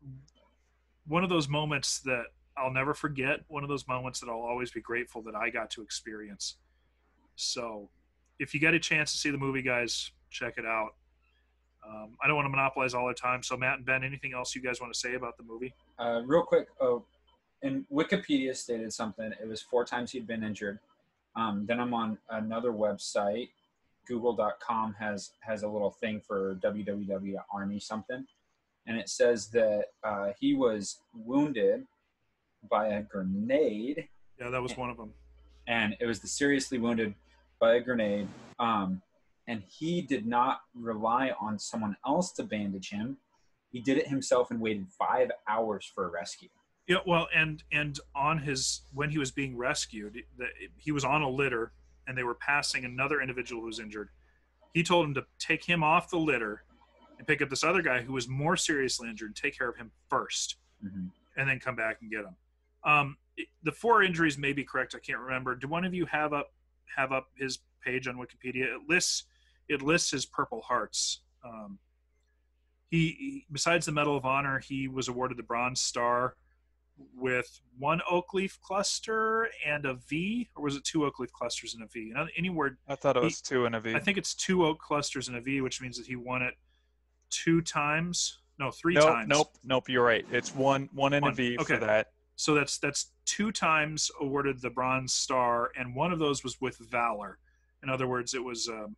one 1.07 1.23
of 1.23 1.29
those 1.29 1.47
moments 1.47 1.99
that 1.99 2.25
I'll 2.57 2.71
never 2.71 2.93
forget. 2.93 3.41
One 3.47 3.63
of 3.63 3.69
those 3.69 3.87
moments 3.87 4.19
that 4.19 4.29
I'll 4.29 4.39
always 4.39 4.71
be 4.71 4.81
grateful 4.81 5.21
that 5.23 5.35
I 5.35 5.49
got 5.49 5.69
to 5.71 5.81
experience. 5.81 6.55
So, 7.35 7.89
if 8.39 8.53
you 8.53 8.59
get 8.59 8.73
a 8.73 8.79
chance 8.79 9.11
to 9.11 9.17
see 9.17 9.29
the 9.29 9.37
movie, 9.37 9.61
guys, 9.61 10.11
check 10.29 10.55
it 10.57 10.65
out. 10.65 10.95
Um, 11.87 12.09
I 12.23 12.27
don't 12.27 12.35
want 12.35 12.45
to 12.45 12.49
monopolize 12.49 12.93
all 12.93 13.05
our 13.05 13.13
time. 13.13 13.43
So, 13.43 13.55
Matt 13.55 13.77
and 13.77 13.85
Ben, 13.85 14.03
anything 14.03 14.33
else 14.33 14.55
you 14.55 14.61
guys 14.61 14.81
want 14.81 14.93
to 14.93 14.99
say 14.99 15.15
about 15.15 15.37
the 15.37 15.43
movie? 15.43 15.73
Uh, 15.99 16.21
real 16.25 16.41
quick, 16.43 16.67
oh, 16.81 17.03
and 17.61 17.85
Wikipedia 17.93 18.55
stated 18.55 18.91
something. 18.93 19.31
It 19.41 19.47
was 19.47 19.61
four 19.61 19.85
times 19.85 20.11
he'd 20.11 20.27
been 20.27 20.43
injured. 20.43 20.79
Um, 21.35 21.65
then 21.67 21.79
I'm 21.79 21.93
on 21.93 22.17
another 22.29 22.71
website. 22.71 23.49
Google.com 24.07 24.95
has 24.99 25.31
has 25.41 25.63
a 25.63 25.67
little 25.67 25.89
thing 25.91 26.21
for 26.25 26.55
www 26.63 27.35
Army 27.53 27.79
something, 27.79 28.25
and 28.87 28.97
it 28.97 29.09
says 29.09 29.47
that 29.49 29.85
uh, 30.03 30.29
he 30.39 30.53
was 30.53 30.99
wounded 31.15 31.85
by 32.69 32.87
a 32.89 33.01
grenade, 33.01 34.07
Yeah, 34.39 34.49
that 34.49 34.61
was 34.61 34.75
one 34.77 34.89
of 34.89 34.97
them. 34.97 35.11
and 35.67 35.95
it 35.99 36.05
was 36.05 36.19
the 36.19 36.27
seriously 36.27 36.77
wounded 36.79 37.13
by 37.59 37.75
a 37.75 37.79
grenade. 37.79 38.27
Um, 38.59 39.01
and 39.47 39.63
he 39.67 40.01
did 40.01 40.25
not 40.25 40.61
rely 40.73 41.31
on 41.39 41.59
someone 41.59 41.95
else 42.05 42.31
to 42.33 42.43
bandage 42.43 42.89
him. 42.89 43.17
He 43.71 43.81
did 43.81 43.97
it 43.97 44.07
himself 44.07 44.51
and 44.51 44.59
waited 44.59 44.87
five 44.89 45.31
hours 45.47 45.85
for 45.93 46.05
a 46.05 46.09
rescue. 46.09 46.49
Yeah, 46.87 46.97
well, 47.05 47.27
and 47.35 47.63
and 47.71 47.99
on 48.15 48.37
his 48.39 48.81
when 48.93 49.09
he 49.09 49.17
was 49.17 49.31
being 49.31 49.57
rescued, 49.57 50.23
the, 50.37 50.45
he 50.77 50.91
was 50.91 51.03
on 51.03 51.21
a 51.23 51.29
litter, 51.29 51.73
and 52.07 52.17
they 52.17 52.23
were 52.23 52.35
passing 52.35 52.85
another 52.85 53.21
individual 53.21 53.61
who 53.61 53.67
was 53.67 53.79
injured. 53.79 54.09
He 54.73 54.83
told 54.83 55.07
him 55.07 55.13
to 55.15 55.25
take 55.39 55.63
him 55.63 55.83
off 55.83 56.09
the 56.09 56.17
litter 56.19 56.63
and 57.17 57.25
pick 57.27 57.41
up 57.41 57.49
this 57.49 57.63
other 57.63 57.81
guy 57.81 58.01
who 58.01 58.13
was 58.13 58.27
more 58.27 58.55
seriously 58.55 59.09
injured 59.09 59.29
and 59.29 59.35
take 59.35 59.57
care 59.57 59.69
of 59.69 59.77
him 59.77 59.91
first, 60.09 60.57
Mhm. 60.83 61.09
and 61.37 61.49
then 61.49 61.59
come 61.59 61.75
back 61.75 62.01
and 62.01 62.11
get 62.11 62.25
him. 62.25 62.35
Um, 62.83 63.17
it- 63.37 63.47
the 63.63 63.71
four 63.71 64.03
injuries 64.03 64.37
may 64.37 64.53
be 64.53 64.63
correct. 64.63 64.93
I 64.93 64.99
can't 64.99 65.19
remember. 65.19 65.55
Do 65.55 65.67
one 65.67 65.85
of 65.85 65.93
you 65.93 66.05
have 66.05 66.33
up 66.33 66.53
have 66.95 67.11
up 67.11 67.31
his 67.35 67.59
page 67.83 68.07
on 68.07 68.15
Wikipedia? 68.17 68.75
It 68.75 68.87
lists 68.87 69.23
it 69.69 69.81
lists 69.81 70.11
his 70.11 70.25
Purple 70.25 70.61
Hearts. 70.61 71.21
Um, 71.43 71.79
he, 72.89 73.07
he 73.19 73.45
besides 73.51 73.85
the 73.85 73.91
Medal 73.91 74.15
of 74.15 74.25
Honor, 74.25 74.59
he 74.59 74.87
was 74.87 75.07
awarded 75.07 75.37
the 75.37 75.43
Bronze 75.43 75.81
Star 75.81 76.35
with 77.13 77.59
one 77.77 78.01
oak 78.09 78.33
leaf 78.33 78.57
cluster 78.61 79.49
and 79.65 79.85
a 79.85 79.95
V, 79.95 80.49
or 80.55 80.63
was 80.63 80.75
it 80.77 80.83
two 80.85 81.05
oak 81.05 81.19
leaf 81.19 81.31
clusters 81.33 81.73
and 81.73 81.83
a 81.83 81.87
V? 81.87 82.13
Other- 82.15 82.29
Anywhere, 82.37 82.77
I 82.87 82.95
thought 82.95 83.17
it 83.17 83.21
He- 83.21 83.25
was 83.25 83.41
two 83.41 83.65
and 83.65 83.75
a 83.75 83.81
V. 83.81 83.95
I 83.95 83.99
think 83.99 84.17
it's 84.17 84.33
two 84.33 84.65
oak 84.65 84.79
clusters 84.79 85.27
and 85.27 85.35
a 85.37 85.41
V, 85.41 85.61
which 85.61 85.81
means 85.81 85.97
that 85.97 86.07
he 86.07 86.15
won 86.15 86.41
it 86.41 86.53
two 87.29 87.61
times. 87.61 88.39
No, 88.57 88.71
three 88.71 88.93
nope, 88.93 89.03
times. 89.03 89.27
nope, 89.27 89.57
nope. 89.65 89.89
You're 89.89 90.05
right. 90.05 90.25
It's 90.31 90.55
one, 90.55 90.87
one 90.93 91.11
and 91.13 91.23
One, 91.23 91.33
a 91.33 91.35
V 91.35 91.57
okay. 91.59 91.73
for 91.75 91.85
that. 91.85 92.07
So 92.37 92.53
that's 92.53 92.77
that's 92.77 93.11
two 93.25 93.51
times 93.51 94.09
awarded 94.21 94.61
the 94.61 94.69
Bronze 94.69 95.11
Star, 95.13 95.71
and 95.77 95.93
one 95.93 96.13
of 96.13 96.19
those 96.19 96.43
was 96.43 96.61
with 96.61 96.77
valor. 96.77 97.39
In 97.83 97.89
other 97.89 98.07
words, 98.07 98.33
it 98.33 98.43
was 98.43 98.69
um, 98.69 98.95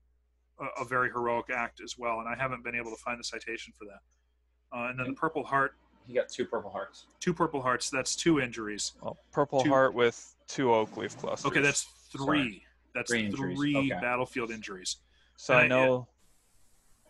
a, 0.60 0.82
a 0.82 0.86
very 0.86 1.10
heroic 1.10 1.46
act 1.54 1.82
as 1.84 1.96
well. 1.98 2.20
And 2.20 2.28
I 2.30 2.36
haven't 2.40 2.64
been 2.64 2.76
able 2.76 2.92
to 2.92 2.98
find 2.98 3.20
the 3.20 3.24
citation 3.24 3.74
for 3.78 3.86
that. 3.86 4.78
Uh, 4.78 4.90
and 4.90 5.00
then 5.00 5.08
the 5.08 5.14
Purple 5.14 5.44
Heart, 5.44 5.76
He 6.06 6.14
got 6.14 6.30
two 6.30 6.46
Purple 6.46 6.70
Hearts. 6.72 7.06
two 7.20 7.34
Purple 7.34 7.62
Hearts. 7.62 7.90
That's 7.90 8.16
two 8.16 8.40
injuries. 8.40 8.94
Well, 9.02 9.18
Purple 9.32 9.62
Two- 9.64 9.70
Heart 9.70 9.94
with 9.94 10.36
two 10.48 10.74
oak 10.74 10.98
leaf 10.98 11.18
clusters. 11.18 11.46
Okay, 11.52 11.62
that's 11.62 11.84
three. 12.12 12.64
That's 12.96 13.12
Three 13.12 13.32
three, 13.32 13.76
okay. 13.78 13.90
battlefield 14.02 14.50
injuries. 14.50 14.98
So 15.38 15.54
and 15.54 15.62
I 15.62 15.66
I- 15.66 15.68
know, 15.68 16.08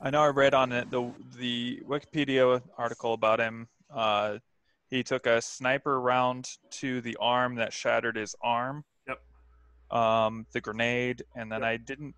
I 0.02 0.10
know. 0.10 0.22
I 0.22 0.28
read 0.28 0.54
on 0.54 0.72
it 0.74 0.92
the 0.92 1.12
the 1.38 1.82
Wikipedia 1.88 2.62
article 2.78 3.14
about 3.14 3.40
him. 3.40 3.70
Uh, 3.90 4.40
he 4.90 5.02
took 5.04 5.26
a 5.26 5.42
sniper 5.42 6.00
round 6.02 6.50
to 6.72 7.00
the 7.02 7.16
arm 7.22 7.56
that 7.56 7.72
shattered 7.72 8.18
his 8.18 8.36
arm. 8.42 8.84
Yep. 9.08 9.98
Um, 9.98 10.46
the 10.52 10.60
grenade, 10.62 11.24
and 11.36 11.50
then 11.50 11.64
I 11.64 11.78
didn't 11.78 12.16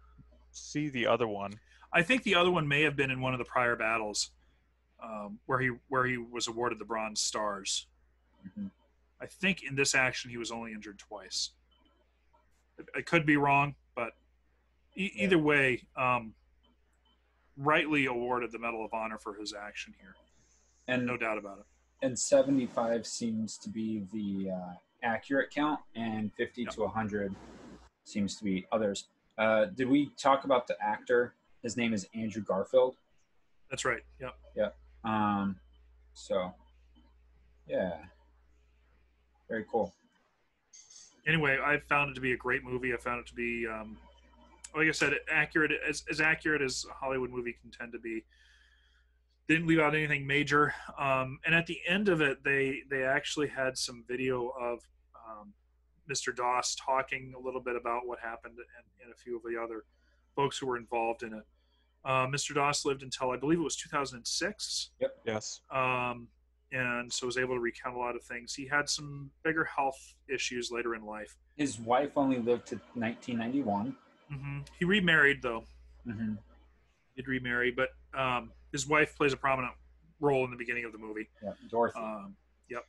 see 0.59 0.89
the 0.89 1.07
other 1.07 1.27
one. 1.27 1.53
I 1.91 2.03
think 2.03 2.23
the 2.23 2.35
other 2.35 2.51
one 2.51 2.67
may 2.67 2.83
have 2.83 2.95
been 2.95 3.09
in 3.11 3.21
one 3.21 3.33
of 3.33 3.39
the 3.39 3.45
prior 3.45 3.75
battles, 3.75 4.31
um, 5.01 5.39
where 5.45 5.59
he 5.59 5.69
where 5.87 6.05
he 6.05 6.17
was 6.17 6.47
awarded 6.47 6.79
the 6.79 6.85
Bronze 6.85 7.21
Stars. 7.21 7.87
Mhm. 8.45 8.69
I 9.21 9.25
think 9.25 9.63
in 9.63 9.75
this 9.75 9.95
action 9.95 10.29
he 10.29 10.37
was 10.37 10.51
only 10.51 10.71
injured 10.71 10.99
twice. 10.99 11.51
I- 12.79 12.99
I 12.99 13.01
could 13.01 13.25
be 13.25 13.37
wrong, 13.37 13.75
but 13.95 14.15
E- 14.95 15.11
Yeah. 15.15 15.23
Either 15.25 15.37
way, 15.37 15.87
um, 15.95 16.33
rightly 17.55 18.05
awarded 18.05 18.51
the 18.51 18.59
Medal 18.59 18.83
of 18.83 18.93
Honor 18.93 19.17
for 19.17 19.35
his 19.35 19.53
action 19.53 19.93
here. 19.99 20.15
And 20.87 21.05
No 21.05 21.15
doubt 21.15 21.37
about 21.37 21.59
it. 21.59 21.65
and 22.01 22.17
75 22.17 23.05
seems 23.05 23.57
to 23.59 23.69
be 23.69 23.99
the 24.11 24.51
uh, 24.51 24.73
accurate 25.03 25.51
count, 25.51 25.79
and 25.95 26.33
50 26.33 26.63
Yep. 26.63 26.73
to 26.73 26.83
100 26.83 27.35
seems 28.03 28.35
to 28.37 28.43
be 28.43 28.65
others. 28.71 29.09
Uh, 29.39 29.65
did 29.65 29.87
we 29.87 30.11
talk 30.17 30.43
about 30.43 30.67
the 30.67 30.75
actor? 30.81 31.33
His 31.63 31.77
name 31.77 31.93
is 31.93 32.05
Andrew 32.13 32.43
Garfield. 32.43 32.97
That's 33.69 33.85
right. 33.85 34.01
Yep. 34.19 34.35
Um, 35.05 35.55
so, 36.13 36.53
yeah, 37.67 37.93
very 39.47 39.65
cool. 39.71 39.93
Anyway, 41.25 41.57
I 41.63 41.79
found 41.87 42.11
it 42.11 42.15
to 42.15 42.21
be 42.21 42.33
a 42.33 42.37
great 42.37 42.63
movie. 42.63 42.93
I 42.93 42.97
found 42.97 43.21
it 43.21 43.27
to 43.27 43.35
be, 43.35 43.65
um, 43.67 43.97
like 44.75 44.87
I 44.87 44.91
said, 44.91 45.13
accurate 45.31 45.71
as 45.87 46.03
as 46.09 46.19
accurate 46.19 46.61
as 46.61 46.85
a 46.89 46.93
Hollywood 46.93 47.29
movie 47.29 47.55
can 47.61 47.71
tend 47.71 47.93
to 47.93 47.99
be. 47.99 48.25
Didn't 49.47 49.67
leave 49.67 49.79
out 49.79 49.95
anything 49.95 50.27
major. 50.27 50.73
Um, 50.97 51.39
and 51.45 51.55
at 51.55 51.65
the 51.65 51.79
end 51.87 52.09
of 52.09 52.21
it, 52.21 52.43
they 52.43 52.81
they 52.89 53.03
actually 53.03 53.47
had 53.47 53.77
some 53.77 54.03
video 54.07 54.51
of 54.59 54.79
um, 55.15 55.53
Mr. 56.09 56.35
Doss 56.35 56.75
talking 56.75 57.33
a 57.37 57.39
little 57.39 57.61
bit 57.61 57.75
about 57.75 58.07
what 58.07 58.19
happened 58.19 58.55
and, 58.57 58.85
and 59.03 59.13
a 59.13 59.15
few 59.15 59.35
of 59.37 59.43
the 59.43 59.61
other 59.61 59.83
folks 60.35 60.57
who 60.57 60.67
were 60.67 60.77
involved 60.77 61.23
in 61.23 61.33
it. 61.33 61.43
Uh, 62.05 62.25
Mr. 62.27 62.55
Doss 62.55 62.85
lived 62.85 63.03
until 63.03 63.31
I 63.31 63.37
believe 63.37 63.59
it 63.59 63.63
was 63.63 63.75
2006 63.75 64.91
Yep. 65.01 65.17
Yes. 65.25 65.61
um, 65.71 66.27
and 66.71 67.11
so 67.11 67.25
was 67.25 67.37
able 67.37 67.55
to 67.55 67.59
recount 67.59 67.95
a 67.95 67.99
lot 67.99 68.15
of 68.15 68.23
things. 68.23 68.53
He 68.53 68.67
had 68.67 68.87
some 68.87 69.31
bigger 69.43 69.63
health 69.65 70.13
issues 70.33 70.71
later 70.71 70.95
in 70.95 71.03
life. 71.05 71.35
His 71.57 71.79
wife 71.79 72.11
only 72.15 72.37
lived 72.37 72.67
to 72.67 72.75
1991. 72.93 73.95
Mm-hmm. 74.31 74.59
He 74.77 74.85
remarried 74.85 75.41
though. 75.41 75.63
Mm-hmm. 76.07 76.33
He 77.15 77.21
did 77.21 77.27
remarry, 77.27 77.71
but 77.71 77.89
um, 78.17 78.51
his 78.71 78.87
wife 78.87 79.15
plays 79.17 79.33
a 79.33 79.37
prominent 79.37 79.73
role 80.19 80.45
in 80.45 80.51
the 80.51 80.57
beginning 80.57 80.85
of 80.85 80.91
the 80.91 80.97
movie. 80.97 81.27
Yeah, 81.43 81.51
Dorothy. 81.69 81.99
Um, 81.99 82.35
yep. 82.69 82.83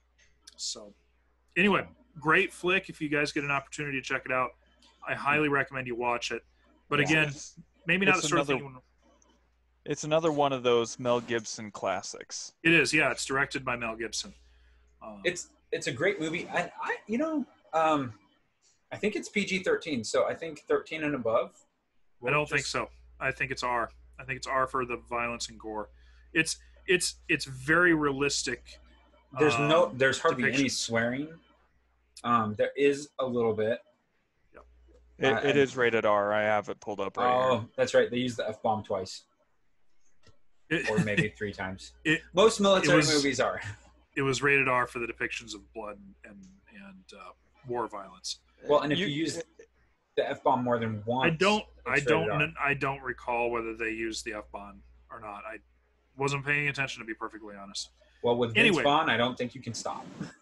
So, 0.56 0.92
anyway, 1.56 1.86
great 2.18 2.52
flick. 2.52 2.88
If 2.88 3.00
you 3.00 3.08
guys 3.08 3.32
get 3.32 3.44
an 3.44 3.50
opportunity 3.50 3.98
to 4.00 4.02
check 4.02 4.22
it 4.26 4.32
out, 4.32 4.50
I 5.06 5.14
highly 5.14 5.48
recommend 5.48 5.86
you 5.86 5.94
watch 5.94 6.30
it. 6.30 6.42
But 6.88 6.98
Yeah. 7.00 7.04
again, 7.06 7.28
It's, 7.28 7.54
maybe 7.86 8.06
not 8.06 8.16
it's 8.16 8.22
the 8.22 8.28
sort 8.28 8.40
of 8.42 8.48
another- 8.48 8.58
thing. 8.58 8.68
you 8.68 8.72
wanna- 8.74 8.84
it's 9.84 10.04
another 10.04 10.30
one 10.32 10.52
of 10.52 10.62
those 10.62 10.98
Mel 10.98 11.20
Gibson 11.20 11.70
classics. 11.70 12.52
It 12.62 12.72
is, 12.72 12.92
yeah. 12.92 13.10
It's 13.10 13.24
directed 13.24 13.64
by 13.64 13.76
Mel 13.76 13.96
Gibson. 13.96 14.34
Um, 15.02 15.20
it's 15.24 15.48
it's 15.72 15.86
a 15.86 15.92
great 15.92 16.18
movie. 16.20 16.48
I, 16.48 16.70
I 16.82 16.96
you 17.06 17.16
know, 17.16 17.46
um, 17.72 18.12
I 18.92 18.96
think 18.96 19.14
it's 19.14 19.28
PG-13, 19.28 20.04
so 20.04 20.26
I 20.26 20.34
think 20.34 20.60
13 20.68 21.04
and 21.04 21.14
above. 21.14 21.56
I 22.26 22.30
don't 22.30 22.48
think 22.48 22.66
so. 22.66 22.90
I 23.20 23.30
think 23.30 23.50
it's 23.52 23.62
R. 23.62 23.90
I 24.18 24.24
think 24.24 24.36
it's 24.38 24.46
R 24.48 24.66
for 24.66 24.84
the 24.84 24.96
violence 24.96 25.48
and 25.48 25.58
gore. 25.58 25.88
It's 26.34 26.58
it's 26.86 27.14
it's 27.28 27.44
very 27.44 27.94
realistic. 27.94 28.78
There's 29.38 29.56
no, 29.58 29.86
um, 29.86 29.96
there's 29.98 30.18
hardly 30.18 30.52
any 30.52 30.68
swearing. 30.68 31.28
Um, 32.24 32.54
there 32.58 32.70
is 32.76 33.08
a 33.18 33.26
little 33.26 33.54
bit. 33.54 33.80
It, 35.18 35.26
Uh, 35.26 35.36
it 35.38 35.44
and- 35.50 35.58
is 35.58 35.76
rated 35.76 36.04
R. 36.06 36.32
I 36.32 36.42
have 36.42 36.68
it 36.70 36.80
pulled 36.80 37.00
up 37.00 37.16
right 37.18 37.26
oh, 37.30 37.58
here. 37.60 37.68
that's 37.76 37.92
right. 37.94 38.10
They 38.10 38.16
use 38.18 38.36
the 38.36 38.48
f 38.48 38.62
bomb 38.62 38.82
twice, 38.82 39.24
It, 40.70 40.88
or 40.90 40.98
maybe 41.04 41.28
three 41.38 41.52
times. 41.52 41.92
It- 42.04 42.22
Most 42.32 42.60
military 42.60 42.96
was- 42.96 43.14
movies 43.14 43.38
are. 43.40 43.60
it 44.16 44.22
was 44.22 44.42
rated 44.42 44.66
R 44.68 44.86
for 44.86 44.98
the 44.98 45.06
depictions 45.06 45.54
of 45.54 45.60
blood 45.74 45.98
and 46.24 46.46
and 46.74 47.04
uh, 47.14 47.30
war 47.68 47.86
violence. 47.86 48.38
Well, 48.66 48.80
and 48.80 48.92
if 48.92 48.98
you, 48.98 49.06
use 49.06 49.42
the 50.16 50.28
f 50.28 50.42
bomb 50.42 50.64
more 50.64 50.78
than 50.78 51.02
once, 51.04 51.26
I 51.32 51.36
don't 51.36 51.64
I 51.86 52.00
don't 52.00 52.28
rated 52.28 52.54
R. 52.56 52.66
I 52.68 52.74
don't 52.74 53.02
recall 53.02 53.50
whether 53.50 53.74
they 53.74 53.90
used 53.90 54.24
the 54.24 54.34
F 54.34 54.44
bomb 54.52 54.80
or 55.10 55.20
not. 55.20 55.42
I 55.46 55.58
wasn't 56.16 56.44
paying 56.46 56.68
attention 56.68 57.00
to 57.00 57.06
be 57.06 57.14
perfectly 57.14 57.56
honest. 57.56 57.90
Well, 58.22 58.36
with 58.36 58.54
Vince 58.54 58.68
Anyway. 58.68 58.82
Vaughn, 58.82 59.08
I 59.10 59.16
don't 59.16 59.36
think 59.36 59.54
you 59.54 59.60
can 59.62 59.74
stop. 59.74 60.06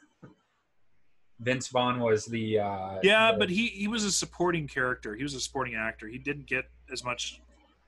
Vince 1.40 1.68
Vaughn 1.68 2.00
was 2.00 2.24
the 2.26 2.58
uh, 2.58 2.98
Yeah, 3.02 3.32
the- 3.32 3.38
but 3.38 3.50
he 3.50 3.68
he 3.68 3.88
was 3.88 4.04
a 4.04 4.12
supporting 4.12 4.66
character. 4.68 5.14
He 5.14 5.22
was 5.22 5.34
a 5.34 5.40
supporting 5.40 5.74
actor. 5.74 6.06
He 6.08 6.18
didn't 6.18 6.46
get 6.46 6.64
as 6.92 7.04
much 7.04 7.40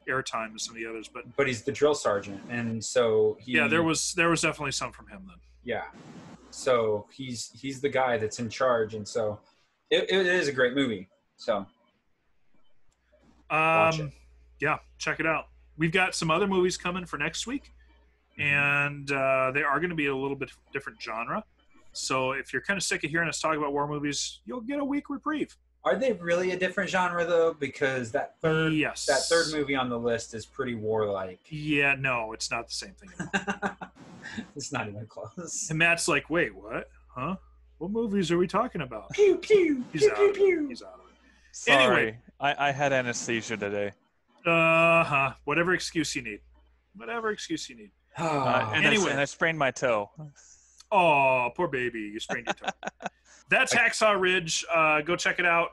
airtime 0.09 0.55
as 0.55 0.65
some 0.65 0.75
of 0.77 0.81
the 0.83 0.89
others, 0.89 1.09
but 1.13 1.25
but 1.37 1.47
he's 1.47 1.63
the 1.63 1.73
drill 1.73 1.95
sergeant, 1.95 2.41
and 2.49 2.83
so 2.85 3.37
he 3.41 3.53
yeah, 3.53 3.69
there 3.69 3.83
was 3.83 4.13
there 4.15 4.29
was 4.29 4.41
definitely 4.43 4.73
some 4.73 4.93
from 4.93 5.07
him 5.09 5.23
then. 5.27 5.37
yeah. 5.65 5.85
So 6.51 7.07
he's 7.13 7.51
he's 7.61 7.81
the 7.81 7.89
guy 7.89 8.17
that's 8.19 8.39
in 8.41 8.49
charge, 8.49 8.95
and 8.95 9.07
so 9.07 9.39
it, 9.91 10.11
it 10.11 10.27
is 10.27 10.49
a 10.49 10.53
great 10.53 10.75
movie. 10.75 11.09
So 11.37 11.67
Um, 13.51 14.13
yeah, 14.61 14.79
check 14.99 15.21
it 15.21 15.27
out. 15.27 15.47
We've 15.77 15.93
got 15.93 16.15
some 16.15 16.31
other 16.31 16.47
movies 16.47 16.77
coming 16.77 17.05
for 17.07 17.19
next 17.19 17.47
week, 17.47 17.73
Mm-hmm. 18.39 18.43
and 18.43 19.13
uh, 19.13 19.51
they 19.53 19.63
are 19.63 19.79
going 19.81 19.91
to 19.91 19.97
be 19.97 20.07
a 20.07 20.17
little 20.17 20.37
bit 20.37 20.51
different 20.73 21.01
genre. 21.03 21.45
So 21.93 22.33
if 22.33 22.53
you're 22.53 22.63
kind 22.63 22.77
of 22.77 22.83
sick 22.85 23.05
of 23.05 23.11
hearing 23.11 23.29
us 23.29 23.41
talk 23.41 23.57
about 23.57 23.73
war 23.73 23.87
movies, 23.89 24.41
you'll 24.45 24.61
get 24.61 24.79
a 24.81 24.85
week 24.85 25.11
reprieve. 25.11 25.57
are 25.85 25.97
they 25.97 26.13
really 26.13 26.53
a 26.53 26.59
different 26.59 26.89
genre 26.91 27.25
though? 27.25 27.55
Because 27.55 28.13
that 28.13 28.35
third 28.41 28.73
Yes, 28.75 29.07
that 29.07 29.23
third 29.29 29.47
movie 29.53 29.75
on 29.75 29.89
the 29.89 29.99
list 29.99 30.35
is 30.35 30.47
pretty 30.47 30.75
warlike. 30.75 31.41
Yeah, 31.49 31.95
no, 31.99 32.33
it's 32.33 32.51
not 32.51 32.69
the 32.69 32.75
same 32.75 32.93
thing. 32.95 33.11
anymore. 33.19 33.77
it's 34.57 34.73
not 34.73 34.89
even 34.89 35.07
close. 35.07 35.67
and 35.71 35.79
Matt's 35.79 36.07
like, 36.09 36.31
"Wait, 36.31 36.55
what? 36.55 36.89
Huh? 37.09 37.37
What 37.79 37.91
movies 37.91 38.31
are 38.31 38.39
we 38.39 38.47
talking 38.47 38.83
about?" 38.83 39.11
Pew 39.13 39.37
pew 39.39 39.85
He's 39.93 40.03
pew 40.03 40.11
out. 40.11 40.17
pew 40.17 40.25
Of 40.29 40.31
it. 40.31 40.35
pew. 40.37 40.69
He's 40.69 40.83
out 40.83 40.95
of 40.95 41.01
it. 41.01 41.17
Sorry, 41.53 41.77
Anyway. 41.83 42.19
I, 42.39 42.69
I 42.69 42.71
had 42.73 42.93
anesthesia 42.93 43.57
today. 43.57 43.93
Uh 44.47 45.03
huh. 45.05 45.33
Whatever 45.45 45.75
excuse 45.75 46.15
you 46.15 46.23
need. 46.23 46.41
Whatever 46.95 47.31
excuse 47.31 47.69
you 47.69 47.77
need. 47.77 47.91
Uh, 48.19 48.71
and, 48.75 48.85
Anyway. 48.85 49.07
I, 49.07 49.11
and 49.13 49.21
I 49.21 49.25
sprained 49.25 49.59
my 49.59 49.71
toe. 49.71 50.11
Oh, 50.93 51.51
poor 51.55 51.69
baby. 51.69 52.01
You 52.01 52.21
sprained 52.21 52.47
your 52.47 52.55
toe. 52.55 52.89
That's 53.49 53.75
Hacksaw 53.75 54.21
Ridge. 54.21 54.65
Uh, 54.73 55.01
go 55.03 55.17
check 55.17 55.39
it 55.39 55.47
out. 55.47 55.71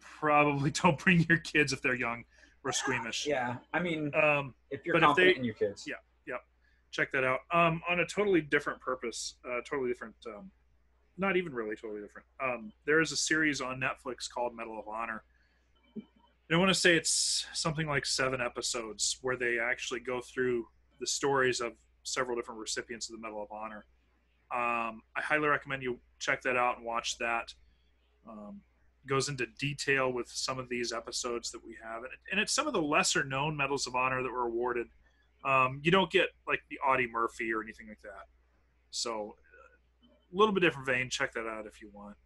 Probably 0.00 0.70
don't 0.82 0.98
bring 0.98 1.24
your 1.28 1.38
kids 1.38 1.72
if 1.72 1.82
they're 1.82 1.94
young 1.94 2.24
or 2.64 2.72
squeamish. 2.72 3.26
yeah, 3.26 3.56
I 3.74 3.80
mean, 3.80 4.10
Um, 4.14 4.54
if 4.70 4.86
you're 4.86 4.94
but 4.94 5.02
if 5.02 5.06
confident 5.06 5.34
they- 5.34 5.38
in 5.38 5.44
your 5.44 5.54
kids, 5.54 5.84
Yeah. 5.86 5.96
yeah. 6.26 6.36
check 6.90 7.12
that 7.12 7.22
out. 7.24 7.40
Um, 7.52 7.82
on 7.88 8.00
a 8.00 8.06
totally 8.06 8.40
different 8.40 8.80
purpose, 8.80 9.34
uh, 9.46 9.60
totally 9.68 9.90
different. 9.90 10.14
Um, 10.26 10.50
not 11.18 11.36
even 11.36 11.52
really 11.52 11.76
totally 11.76 12.00
different. 12.00 12.26
Um, 12.42 12.72
there 12.86 13.00
is 13.00 13.12
a 13.12 13.16
series 13.16 13.60
on 13.60 13.80
Netflix 13.80 14.28
called 14.32 14.56
Medal 14.56 14.78
of 14.78 14.88
Honor. 14.88 15.22
I 16.52 16.56
want 16.56 16.68
to 16.70 16.74
say 16.74 16.96
it's 16.96 17.46
something 17.52 17.86
like 17.86 18.04
seven 18.06 18.40
episodes 18.40 19.18
where 19.22 19.36
they 19.36 19.58
actually 19.58 20.00
go 20.00 20.20
through 20.20 20.66
the 21.00 21.06
stories 21.06 21.60
of 21.60 21.72
several 22.02 22.36
different 22.36 22.60
recipients 22.60 23.08
of 23.10 23.16
the 23.16 23.20
Medal 23.20 23.42
of 23.42 23.50
Honor. 23.52 23.84
Um, 24.54 25.02
I 25.16 25.20
highly 25.20 25.48
recommend 25.48 25.82
you 25.82 25.98
check 26.20 26.42
that 26.42 26.56
out 26.56 26.76
and 26.76 26.86
watch 26.86 27.18
that. 27.18 27.52
Um, 28.28 28.60
goes 29.06 29.28
into 29.28 29.46
detail 29.58 30.10
with 30.12 30.28
some 30.28 30.58
of 30.58 30.68
these 30.68 30.92
episodes 30.92 31.50
that 31.50 31.60
we 31.66 31.76
have, 31.82 31.98
and, 32.04 32.06
it, 32.06 32.18
and 32.30 32.40
it's 32.40 32.54
some 32.54 32.66
of 32.66 32.72
the 32.72 32.80
lesser 32.80 33.22
known 33.24 33.56
medals 33.56 33.86
of 33.86 33.94
honor 33.94 34.22
that 34.22 34.30
were 34.32 34.46
awarded. 34.46 34.86
Um, 35.44 35.80
you 35.82 35.90
don't 35.90 36.10
get 36.10 36.28
like 36.48 36.60
the 36.70 36.78
Audie 36.78 37.08
Murphy 37.10 37.52
or 37.52 37.62
anything 37.62 37.88
like 37.88 38.00
that. 38.02 38.28
So, 38.90 39.36
uh, 39.36 40.34
a 40.34 40.36
little 40.38 40.54
bit 40.54 40.60
different 40.60 40.86
vein. 40.86 41.10
Check 41.10 41.34
that 41.34 41.46
out 41.46 41.66
if 41.66 41.82
you 41.82 41.90
want. 41.92 42.16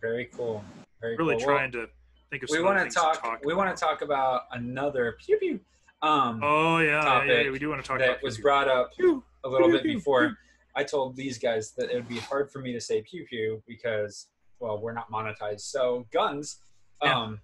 very 0.00 0.26
cool. 0.34 0.64
Very 1.00 1.16
Really 1.16 1.36
cool. 1.36 1.46
Well, 1.46 1.56
trying 1.56 1.72
to 1.72 1.86
think 2.30 2.44
of. 2.44 2.48
we 2.50 2.62
want 2.62 2.88
to 2.88 2.94
talk, 2.94 3.20
talk. 3.20 3.40
we 3.44 3.52
want 3.54 3.76
to 3.76 3.78
talk 3.78 4.00
about 4.02 4.42
another 4.52 5.16
pew 5.20 5.36
pew 5.38 5.60
um 6.02 6.40
Oh 6.42 6.78
yeah, 6.78 7.24
yeah, 7.24 7.40
yeah, 7.42 7.50
we 7.50 7.58
do 7.58 7.68
want 7.68 7.82
to 7.82 7.86
talk 7.86 7.98
that 7.98 8.08
about 8.08 8.22
was 8.22 8.36
Pew 8.36 8.42
brought 8.42 8.68
up 8.68 8.92
Pew. 8.96 9.22
a 9.44 9.48
little 9.48 9.68
Pew, 9.68 9.76
bit 9.76 9.82
before. 9.82 10.36
I 10.76 10.82
told 10.84 11.16
these 11.16 11.38
guys 11.38 11.72
that 11.72 11.90
it 11.90 11.94
would 11.94 12.08
be 12.08 12.18
hard 12.18 12.50
for 12.50 12.60
me 12.60 12.72
to 12.72 12.80
say 12.80 13.02
pew 13.02 13.24
pew 13.28 13.62
because 13.66 14.28
well 14.58 14.78
we're 14.80 14.92
not 14.92 15.10
monetized. 15.10 15.60
So 15.62 16.06
guns 16.12 16.58
Yeah. 17.02 17.18
um 17.18 17.40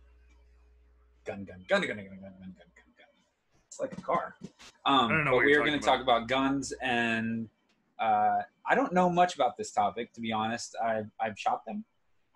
gun 1.24 1.44
gun 1.44 1.64
gun 1.68 1.80
gun 1.80 1.88
gun 1.88 1.96
gun 1.96 2.06
gun 2.06 2.20
gun 2.20 2.30
gun 2.40 2.54
gun. 2.58 2.88
Gun 2.98 3.06
it's 3.68 3.80
like 3.80 3.96
a 3.98 4.00
car. 4.02 4.36
Um 4.84 5.06
I 5.06 5.08
don't 5.08 5.24
know 5.24 5.30
but 5.32 5.44
we 5.44 5.52
you're 5.52 5.64
going 5.64 5.78
to 5.78 5.84
talk 5.84 6.00
about 6.00 6.28
guns 6.28 6.72
and 6.82 7.48
uh 7.98 8.42
i 8.66 8.74
don't 8.74 8.92
know 8.92 9.08
much 9.08 9.34
about 9.34 9.56
this 9.56 9.70
topic 9.72 10.12
to 10.14 10.20
be 10.20 10.30
honest. 10.32 10.76
I've 10.82 11.10
i've 11.20 11.38
shot 11.38 11.64
them. 11.66 11.84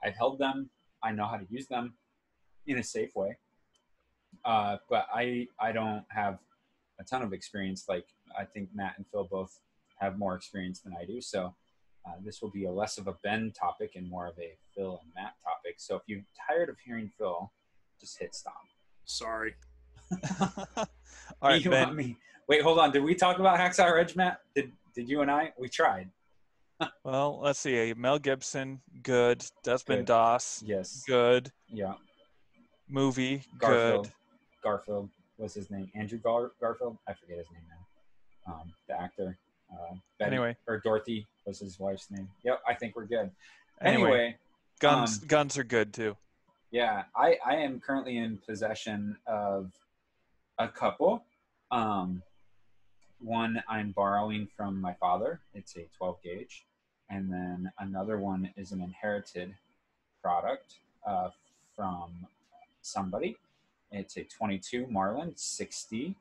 I've 0.02 0.16
held 0.16 0.38
them. 0.38 0.70
I 1.02 1.12
know 1.12 1.26
how 1.26 1.36
to 1.36 1.46
use 1.50 1.66
them 1.66 1.94
in 2.66 2.78
a 2.78 2.82
safe 2.82 3.14
way. 3.14 3.36
Uh, 4.44 4.76
but 4.88 5.06
I 5.14 5.48
I 5.58 5.72
don't 5.72 6.04
have 6.08 6.38
a 6.98 7.04
ton 7.04 7.20
of 7.22 7.32
experience. 7.34 7.84
Like 7.88 8.06
I 8.38 8.44
think 8.44 8.68
Matt 8.74 8.94
and 8.96 9.06
Phil 9.10 9.24
both 9.30 9.58
have 10.00 10.18
more 10.18 10.34
experience 10.34 10.80
than 10.80 10.94
I 11.00 11.04
do. 11.04 11.20
So 11.20 11.54
uh, 12.06 12.12
this 12.24 12.40
will 12.42 12.50
be 12.50 12.64
a 12.64 12.70
less 12.72 12.98
of 12.98 13.06
a 13.06 13.14
Ben 13.22 13.52
topic 13.58 13.92
and 13.96 14.08
more 14.08 14.26
of 14.26 14.34
a 14.38 14.56
Phil 14.74 15.00
and 15.02 15.12
Matt 15.14 15.34
topic. 15.44 15.74
So 15.78 15.96
if 15.96 16.02
you're 16.06 16.22
tired 16.48 16.68
of 16.68 16.76
hearing 16.84 17.10
Phil, 17.18 17.50
just 18.00 18.18
hit 18.18 18.34
stop. 18.34 18.54
Sorry. 19.04 19.54
All 20.76 20.86
right, 21.42 21.64
you 21.64 21.70
want 21.70 21.88
Ben. 21.88 21.96
me? 21.96 22.16
Wait, 22.48 22.62
hold 22.62 22.78
on. 22.78 22.90
Did 22.90 23.02
we 23.04 23.14
talk 23.14 23.38
about 23.38 23.58
Hacksaw 23.58 23.94
Ridge, 23.94 24.16
Matt? 24.16 24.40
Did 24.54 24.72
Did 24.94 25.08
you 25.08 25.20
and 25.20 25.30
I? 25.30 25.52
We 25.58 25.68
tried. 25.68 26.10
Well, 27.04 27.40
let's 27.42 27.58
see. 27.58 27.92
Mel 27.94 28.18
Gibson, 28.18 28.80
good. 29.02 29.44
Desmond 29.62 30.00
Good. 30.00 30.06
Doss, 30.06 30.62
Yes. 30.66 31.04
good. 31.06 31.52
Yeah. 31.68 31.92
movie, 32.88 33.42
Garfield. 33.58 34.04
good. 34.06 34.12
Garfield 34.64 35.10
was 35.36 35.52
his 35.54 35.70
name. 35.70 35.90
Andrew 35.94 36.18
Gar- 36.18 36.52
Garfield. 36.58 36.96
I 37.06 37.12
forget 37.12 37.36
his 37.36 37.46
name 37.52 37.62
now. 37.68 38.52
Um, 38.52 38.72
the 38.88 38.98
actor. 38.98 39.38
Uh, 39.72 39.94
Betty, 40.18 40.32
Anyway. 40.36 40.56
or 40.66 40.78
Dorothy 40.80 41.26
was 41.46 41.60
his 41.60 41.78
wife's 41.78 42.10
name. 42.10 42.28
Yep, 42.44 42.60
I 42.66 42.74
think 42.74 42.96
we're 42.96 43.06
good. 43.06 43.30
Anyway, 43.80 44.02
Anyway, 44.10 44.36
guns 44.80 45.20
um, 45.22 45.28
guns 45.28 45.56
are 45.58 45.64
good 45.64 45.92
too. 45.94 46.16
yeah, 46.70 47.04
I 47.16 47.38
I 47.44 47.56
am 47.56 47.80
currently 47.80 48.18
in 48.18 48.38
possession 48.38 49.16
of 49.26 49.72
a 50.58 50.68
couple. 50.68 51.24
Um, 51.70 52.22
one 53.20 53.62
I'm 53.68 53.92
borrowing 53.92 54.48
from 54.56 54.80
my 54.80 54.94
father. 54.94 55.40
It's 55.54 55.76
a 55.76 55.86
12 55.96 56.22
gauge, 56.22 56.64
and 57.10 57.30
then 57.32 57.70
another 57.78 58.18
one 58.18 58.50
is 58.56 58.72
an 58.72 58.80
inherited 58.82 59.54
product 60.22 60.74
uh, 61.06 61.30
from 61.76 62.26
somebody. 62.82 63.36
It's 63.92 64.16
a 64.16 64.24
22 64.24 64.86
Marlin 64.88 65.32
60, 65.36 66.14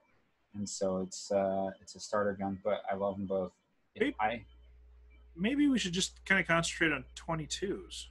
and 0.56 0.68
so 0.68 0.98
it's 0.98 1.32
uh, 1.32 1.70
it's 1.82 1.96
a 1.96 2.00
starter 2.00 2.34
gun. 2.34 2.60
But 2.64 2.82
I 2.92 2.96
love 2.96 3.18
them 3.18 3.26
both. 3.28 3.52
Hey. 3.96 4.14
I 4.20 4.42
Maybe 5.36 5.68
we 5.70 5.80
should 5.80 5.94
just 5.94 6.24
kind 6.26 6.42
of 6.42 6.48
concentrate 6.48 6.92
on 6.92 7.06
22s. 7.16 8.08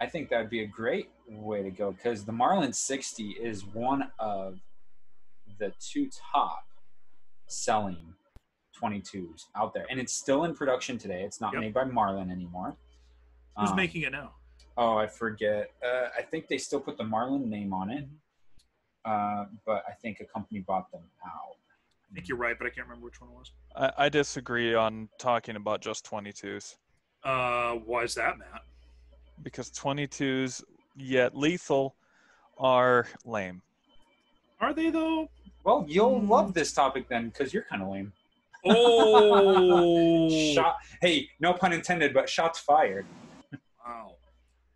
I 0.00 0.06
think 0.06 0.28
that 0.28 0.38
would 0.38 0.50
be 0.50 0.62
a 0.62 0.66
great 0.66 1.08
way 1.28 1.62
to 1.64 1.70
go 1.70 1.90
because 1.90 2.24
the 2.24 2.30
Marlin 2.32 2.72
60 2.72 3.30
is 3.30 3.64
one 3.66 4.10
of 4.20 4.60
the 5.58 5.72
two 5.80 6.08
top 6.32 6.64
selling 7.48 8.14
22s 8.80 9.46
out 9.56 9.74
there, 9.74 9.86
and 9.90 9.98
it's 9.98 10.12
still 10.12 10.44
in 10.44 10.54
production 10.54 10.96
today. 10.96 11.22
It's 11.24 11.40
not 11.40 11.52
Yep. 11.54 11.60
made 11.60 11.74
by 11.74 11.84
Marlin 11.84 12.30
anymore. 12.30 12.76
Who's 13.58 13.70
Um, 13.70 13.76
making 13.76 14.02
it 14.02 14.12
now? 14.12 14.34
Oh, 14.76 14.96
I 14.96 15.06
forget. 15.08 15.72
Uh, 15.84 16.08
I 16.16 16.22
think 16.22 16.46
they 16.48 16.58
still 16.58 16.80
put 16.80 16.96
the 16.98 17.04
Marlin 17.04 17.48
name 17.48 17.72
on 17.72 17.90
it, 17.90 18.08
uh, 19.04 19.46
but 19.66 19.84
I 19.88 19.92
think 19.92 20.20
a 20.20 20.24
company 20.24 20.60
bought 20.60 20.90
them 20.92 21.02
out. 21.24 21.56
I 22.10 22.14
think 22.14 22.28
you're 22.28 22.38
right, 22.38 22.56
but 22.58 22.66
I 22.66 22.70
can't 22.70 22.86
remember 22.86 23.06
which 23.06 23.20
one 23.20 23.30
it 23.30 23.36
was. 23.36 23.50
I, 23.76 24.04
I 24.06 24.08
disagree 24.08 24.74
on 24.74 25.08
talking 25.18 25.56
about 25.56 25.80
just 25.80 26.08
22s 26.08 26.76
Uh, 27.24 27.72
why 27.74 28.02
is 28.04 28.14
that, 28.14 28.38
Matt? 28.38 28.62
because 29.42 29.70
22s, 29.70 30.62
yet 30.96 31.36
lethal, 31.36 31.96
are 32.56 33.06
lame. 33.24 33.62
Are 34.60 34.72
they 34.72 34.90
though? 34.90 35.28
Well, 35.64 35.84
you'll 35.88 36.20
Hmm. 36.20 36.28
love 36.30 36.54
this 36.54 36.72
topic 36.72 37.08
then 37.08 37.28
because 37.30 37.52
you're 37.52 37.64
kind 37.64 37.82
of 37.82 37.88
lame. 37.88 38.12
Oh, 38.64 40.28
Shot. 40.54 40.76
Hey, 41.02 41.28
no 41.40 41.52
pun 41.52 41.72
intended, 41.72 42.14
but 42.14 42.28
shots 42.28 42.58
fired. 42.60 43.06
wow. 43.84 44.12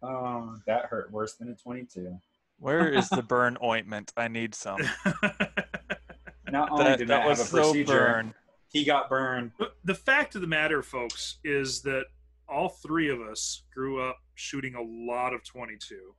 Oh, 0.02 0.56
that 0.66 0.86
hurt 0.86 1.10
worse 1.12 1.34
than 1.34 1.50
a 1.50 1.54
22. 1.54 2.18
Where 2.58 2.88
is 2.92 3.08
the 3.08 3.22
burn 3.28 3.56
ointment? 3.62 4.12
I 4.16 4.28
need 4.28 4.54
some. 4.54 4.80
Not 6.50 6.70
only 6.70 6.84
That, 6.84 6.98
did 6.98 7.08
that 7.08 7.22
I 7.22 7.28
was 7.28 7.38
have 7.38 7.46
a 7.46 7.50
so 7.50 7.62
procedure, 7.62 7.92
burn. 7.98 8.34
he 8.72 8.84
got 8.84 9.08
burned. 9.08 9.52
But 9.58 9.76
the 9.84 9.94
fact 9.94 10.34
of 10.34 10.40
the 10.40 10.46
matter, 10.46 10.82
folks, 10.82 11.38
is 11.44 11.82
that 11.82 12.04
all 12.48 12.68
three 12.70 13.10
of 13.10 13.20
us 13.20 13.62
grew 13.74 14.02
up 14.02 14.16
shooting 14.34 14.74
a 14.74 14.82
lot 14.82 15.34
of 15.34 15.44
22 15.44 16.14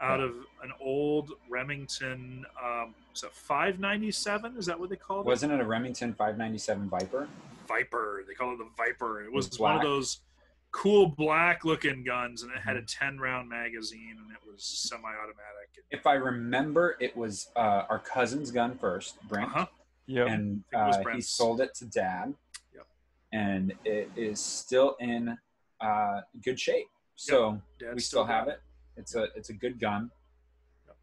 out 0.00 0.20
of 0.20 0.30
an 0.62 0.72
old 0.80 1.32
Remington. 1.50 2.46
Um, 2.64 2.94
is 3.14 3.20
that 3.22 3.32
597? 3.34 4.56
Is 4.56 4.66
that 4.66 4.78
what 4.78 4.90
they 4.90 4.96
called 4.96 5.26
it? 5.26 5.28
Wasn't 5.28 5.52
it 5.52 5.60
a 5.60 5.64
Remington 5.64 6.14
597 6.14 6.88
Viper? 6.88 7.28
Viper. 7.66 8.22
They 8.26 8.32
call 8.34 8.54
it 8.54 8.58
the 8.58 8.68
Viper. 8.76 9.22
It 9.24 9.32
was 9.32 9.48
It's 9.48 9.58
one 9.58 9.76
of 9.76 9.82
those 9.82 10.20
cool 10.70 11.06
black 11.08 11.64
looking 11.64 12.04
guns, 12.04 12.42
and 12.42 12.52
it 12.52 12.60
had 12.60 12.76
a 12.76 12.82
Mhm. 12.82 12.86
10 12.98 13.18
round 13.18 13.48
magazine, 13.48 14.16
and 14.18 14.30
it 14.32 14.44
was 14.46 14.64
semi 14.64 15.08
automatic. 15.08 15.84
If 15.90 16.06
I 16.06 16.14
remember, 16.14 16.96
it 17.00 17.16
was 17.16 17.50
uh, 17.56 17.86
our 17.88 17.98
cousin's 17.98 18.50
gun 18.50 18.76
first, 18.78 19.20
Brent, 19.28 19.50
huh. 19.50 19.66
Yep. 20.06 20.26
and 20.28 20.64
I 20.74 20.92
think 20.92 20.94
it 20.94 20.98
was 20.98 21.06
uh, 21.06 21.10
he 21.16 21.20
sold 21.20 21.60
it 21.60 21.74
to 21.76 21.86
dad. 21.86 22.34
Yep. 22.74 22.86
And 23.32 23.74
it 23.84 24.10
is 24.16 24.40
still 24.40 24.96
in 25.00 25.38
uh, 25.80 26.22
good 26.42 26.58
shape. 26.60 26.88
So 27.16 27.60
we 27.94 28.00
still 28.00 28.24
have 28.24 28.48
it. 28.48 28.60
It's 28.96 29.14
a 29.14 29.24
it's 29.34 29.48
a 29.50 29.54
good 29.54 29.78
gun. 29.80 30.10
Yep. 30.86 30.96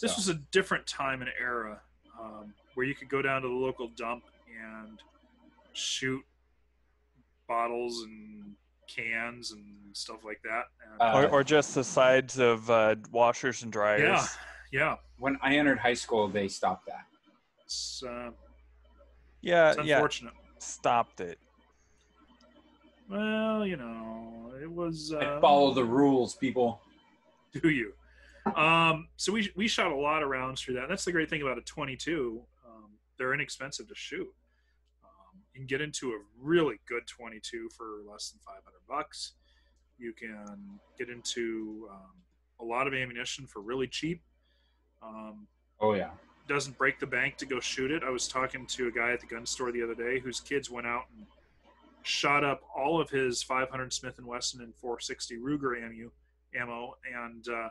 This 0.00 0.16
was 0.16 0.28
a 0.28 0.34
different 0.34 0.86
time 0.86 1.20
and 1.22 1.30
era 1.38 1.80
um, 2.18 2.54
where 2.74 2.86
you 2.86 2.94
could 2.94 3.08
go 3.08 3.22
down 3.22 3.42
to 3.42 3.48
the 3.48 3.54
local 3.54 3.88
dump 3.88 4.24
and 4.48 5.00
shoot 5.72 6.24
bottles 7.46 8.02
and 8.02 8.54
cans 8.88 9.52
and 9.52 9.64
stuff 9.92 10.24
like 10.24 10.40
that. 10.44 10.64
And, 10.92 11.00
Uh, 11.00 11.26
or, 11.28 11.40
or 11.40 11.44
just 11.44 11.74
the 11.74 11.84
sides 11.84 12.38
of 12.38 12.68
uh, 12.70 12.96
washers 13.10 13.62
and 13.62 13.72
dryers. 13.72 14.00
yeah, 14.02 14.26
yeah. 14.72 14.96
when 15.18 15.38
I 15.42 15.56
entered 15.56 15.78
high 15.78 15.94
school, 15.94 16.28
they 16.28 16.48
stopped 16.48 16.86
that. 16.86 17.04
It's, 17.64 18.02
uh, 18.06 18.30
Yeah, 19.40 19.72
it's 19.72 19.84
yeah. 19.84 19.96
unfortunate. 19.96 20.34
Stopped 20.58 21.20
it. 21.20 21.38
Well, 23.10 23.66
you 23.66 23.76
know, 23.76 24.52
it 24.60 24.70
was. 24.70 25.12
Uh, 25.12 25.36
I 25.36 25.40
follow 25.40 25.74
the 25.74 25.84
rules, 25.84 26.34
people. 26.36 26.80
do 27.52 27.68
you? 27.68 27.92
Um, 28.56 29.08
so 29.16 29.32
we 29.32 29.50
we 29.56 29.68
shot 29.68 29.90
a 29.92 29.94
lot 29.96 30.22
of 30.22 30.28
rounds 30.28 30.60
through 30.62 30.74
that. 30.74 30.88
That's 30.88 31.04
the 31.04 31.12
great 31.12 31.28
thing 31.30 31.42
about 31.42 31.58
a 31.58 31.62
22. 31.62 32.42
Um, 32.66 32.90
they're 33.18 33.34
inexpensive 33.34 33.88
to 33.88 33.94
shoot. 33.94 34.26
You 35.54 35.60
can 35.60 35.66
get 35.66 35.80
into 35.80 36.10
a 36.10 36.18
really 36.40 36.76
good 36.88 37.06
22 37.06 37.68
for 37.76 38.00
less 38.10 38.30
than 38.30 38.40
500 38.44 38.62
bucks. 38.88 39.34
You 39.98 40.12
can 40.12 40.80
get 40.98 41.08
into 41.08 41.88
um, 41.92 42.10
a 42.60 42.64
lot 42.64 42.86
of 42.88 42.94
ammunition 42.94 43.46
for 43.46 43.60
really 43.62 43.86
cheap. 43.86 44.20
Um, 45.02 45.46
Oh 45.80 45.94
yeah. 45.94 46.10
doesn't 46.48 46.76
break 46.78 46.98
the 46.98 47.06
bank 47.06 47.36
to 47.36 47.46
go 47.46 47.60
shoot 47.60 47.90
it. 47.90 48.02
I 48.02 48.10
was 48.10 48.26
talking 48.26 48.66
to 48.66 48.88
a 48.88 48.90
guy 48.90 49.12
at 49.12 49.20
the 49.20 49.26
gun 49.26 49.46
store 49.46 49.70
the 49.70 49.82
other 49.82 49.94
day 49.94 50.18
whose 50.18 50.40
kids 50.40 50.70
went 50.70 50.86
out 50.86 51.04
and 51.16 51.26
shot 52.02 52.42
up 52.44 52.62
all 52.74 53.00
of 53.00 53.10
his 53.10 53.42
500 53.42 53.92
Smith 53.92 54.18
and 54.18 54.26
Wesson 54.26 54.60
and 54.60 54.74
460 54.74 55.36
Ruger 55.38 55.76
ammo, 55.82 56.10
ammo, 56.54 56.94
and 57.12 57.46
uh, 57.48 57.68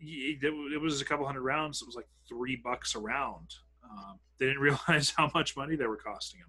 it 0.00 0.42
it 0.42 0.80
was 0.80 1.00
a 1.00 1.04
couple 1.04 1.26
hundred 1.26 1.42
rounds. 1.42 1.80
It 1.82 1.86
was 1.86 1.94
like 1.96 2.08
three 2.28 2.56
bucks 2.56 2.94
a 2.94 2.98
round. 2.98 3.54
Um, 3.82 4.18
they 4.38 4.46
didn't 4.46 4.60
realize 4.88 5.12
how 5.16 5.30
much 5.34 5.56
money 5.56 5.76
they 5.76 5.86
were 5.86 5.96
costing 5.96 6.40
him. 6.40 6.48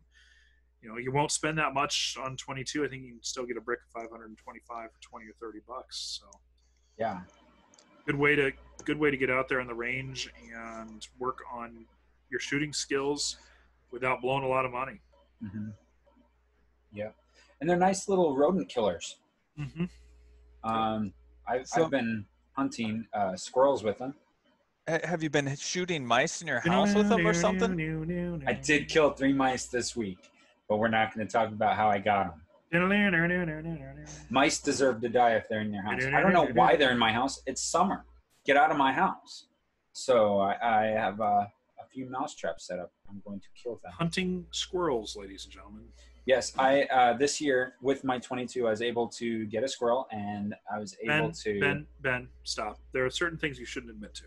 You 0.85 0.91
know, 0.91 0.97
you 0.99 1.11
won't 1.11 1.31
spend 1.31 1.57
that 1.57 1.73
much 1.73 2.15
on 2.21 2.37
22. 2.37 2.85
I 2.85 2.87
think 2.87 3.01
you 3.01 3.13
can 3.13 3.23
still 3.23 3.43
get 3.47 3.57
a 3.57 3.61
brick 3.61 3.79
of 3.87 4.01
525 4.03 4.91
for 4.91 5.01
20 5.01 5.25
or 5.25 5.33
30 5.41 5.59
bucks. 5.67 6.19
So 6.21 6.29
Yeah. 6.99 7.21
good 8.05 8.15
way 8.15 8.35
to 8.35 8.51
good 8.83 8.99
way 8.99 9.09
to 9.09 9.17
get 9.17 9.31
out 9.31 9.49
there 9.49 9.59
on 9.59 9.65
the 9.65 9.73
range 9.73 10.31
and 10.53 11.07
work 11.17 11.39
on 11.51 11.87
your 12.29 12.39
shooting 12.39 12.71
skills 12.71 13.37
without 13.89 14.21
blowing 14.21 14.43
a 14.43 14.47
lot 14.47 14.63
of 14.63 14.71
money. 14.71 15.01
hmm 15.41 15.69
Yeah. 16.91 17.09
And 17.59 17.67
they're 17.67 17.77
nice 17.77 18.07
little 18.07 18.37
rodent 18.37 18.69
killers. 18.69 19.17
Mm-hmm. 19.57 19.85
Um, 20.69 21.13
I've, 21.47 21.67
So- 21.67 21.85
I've 21.85 21.89
been 21.89 22.27
hunting 22.51 23.07
uh, 23.11 23.35
squirrels 23.35 23.83
with 23.83 23.97
them. 23.97 24.13
Have 24.87 25.23
you 25.23 25.31
been 25.31 25.55
shooting 25.55 26.05
mice 26.05 26.43
in 26.43 26.47
your 26.47 26.59
house 26.59 26.93
with 26.93 27.09
them 27.09 27.25
or 27.25 27.33
something? 27.33 28.43
I 28.47 28.53
did 28.53 28.87
kill 28.87 29.09
three 29.13 29.33
mice 29.33 29.65
this 29.65 29.95
week, 29.95 30.29
but 30.67 30.77
we're 30.77 30.87
not 30.87 31.13
going 31.13 31.25
to 31.25 31.31
talk 31.31 31.49
about 31.49 31.75
how 31.75 31.89
I 31.89 31.99
got 31.99 32.27
them. 32.27 32.41
Mice 34.29 34.59
deserve 34.59 35.01
to 35.01 35.09
die 35.09 35.35
if 35.35 35.47
they're 35.47 35.61
in 35.61 35.73
your 35.73 35.83
house. 35.83 36.03
I 36.03 36.19
don't 36.21 36.33
know 36.33 36.47
why 36.53 36.75
they're 36.75 36.91
in 36.91 36.97
my 36.97 37.11
house. 37.11 37.41
It's 37.45 37.61
summer. 37.61 38.05
Get 38.45 38.57
out 38.57 38.71
of 38.71 38.77
my 38.77 38.91
house. 38.91 39.47
So 39.93 40.39
I, 40.39 40.55
I 40.61 40.85
have 40.87 41.21
uh, 41.21 41.23
a 41.23 41.87
few 41.93 42.09
mouse 42.09 42.35
traps 42.35 42.67
set 42.67 42.79
up. 42.79 42.91
I'm 43.09 43.21
going 43.25 43.39
to 43.39 43.47
kill 43.61 43.79
them. 43.83 43.91
Hunting 43.93 44.45
squirrels, 44.51 45.15
ladies 45.15 45.45
and 45.45 45.53
gentlemen. 45.53 45.83
Yes, 46.25 46.53
I 46.57 46.83
uh, 46.85 47.13
this 47.15 47.39
year 47.39 47.75
with 47.81 48.03
my 48.03 48.17
22, 48.17 48.65
I 48.65 48.71
was 48.71 48.81
able 48.81 49.07
to 49.09 49.45
get 49.45 49.63
a 49.63 49.67
squirrel, 49.67 50.07
and 50.11 50.55
I 50.73 50.79
was 50.79 50.97
able 51.03 51.27
Ben, 51.27 51.31
to 51.31 51.59
Ben, 51.59 51.87
Ben, 52.01 52.27
stop. 52.43 52.79
There 52.93 53.05
are 53.05 53.11
certain 53.11 53.37
things 53.37 53.59
you 53.59 53.65
shouldn't 53.65 53.91
admit 53.91 54.15
to. 54.15 54.23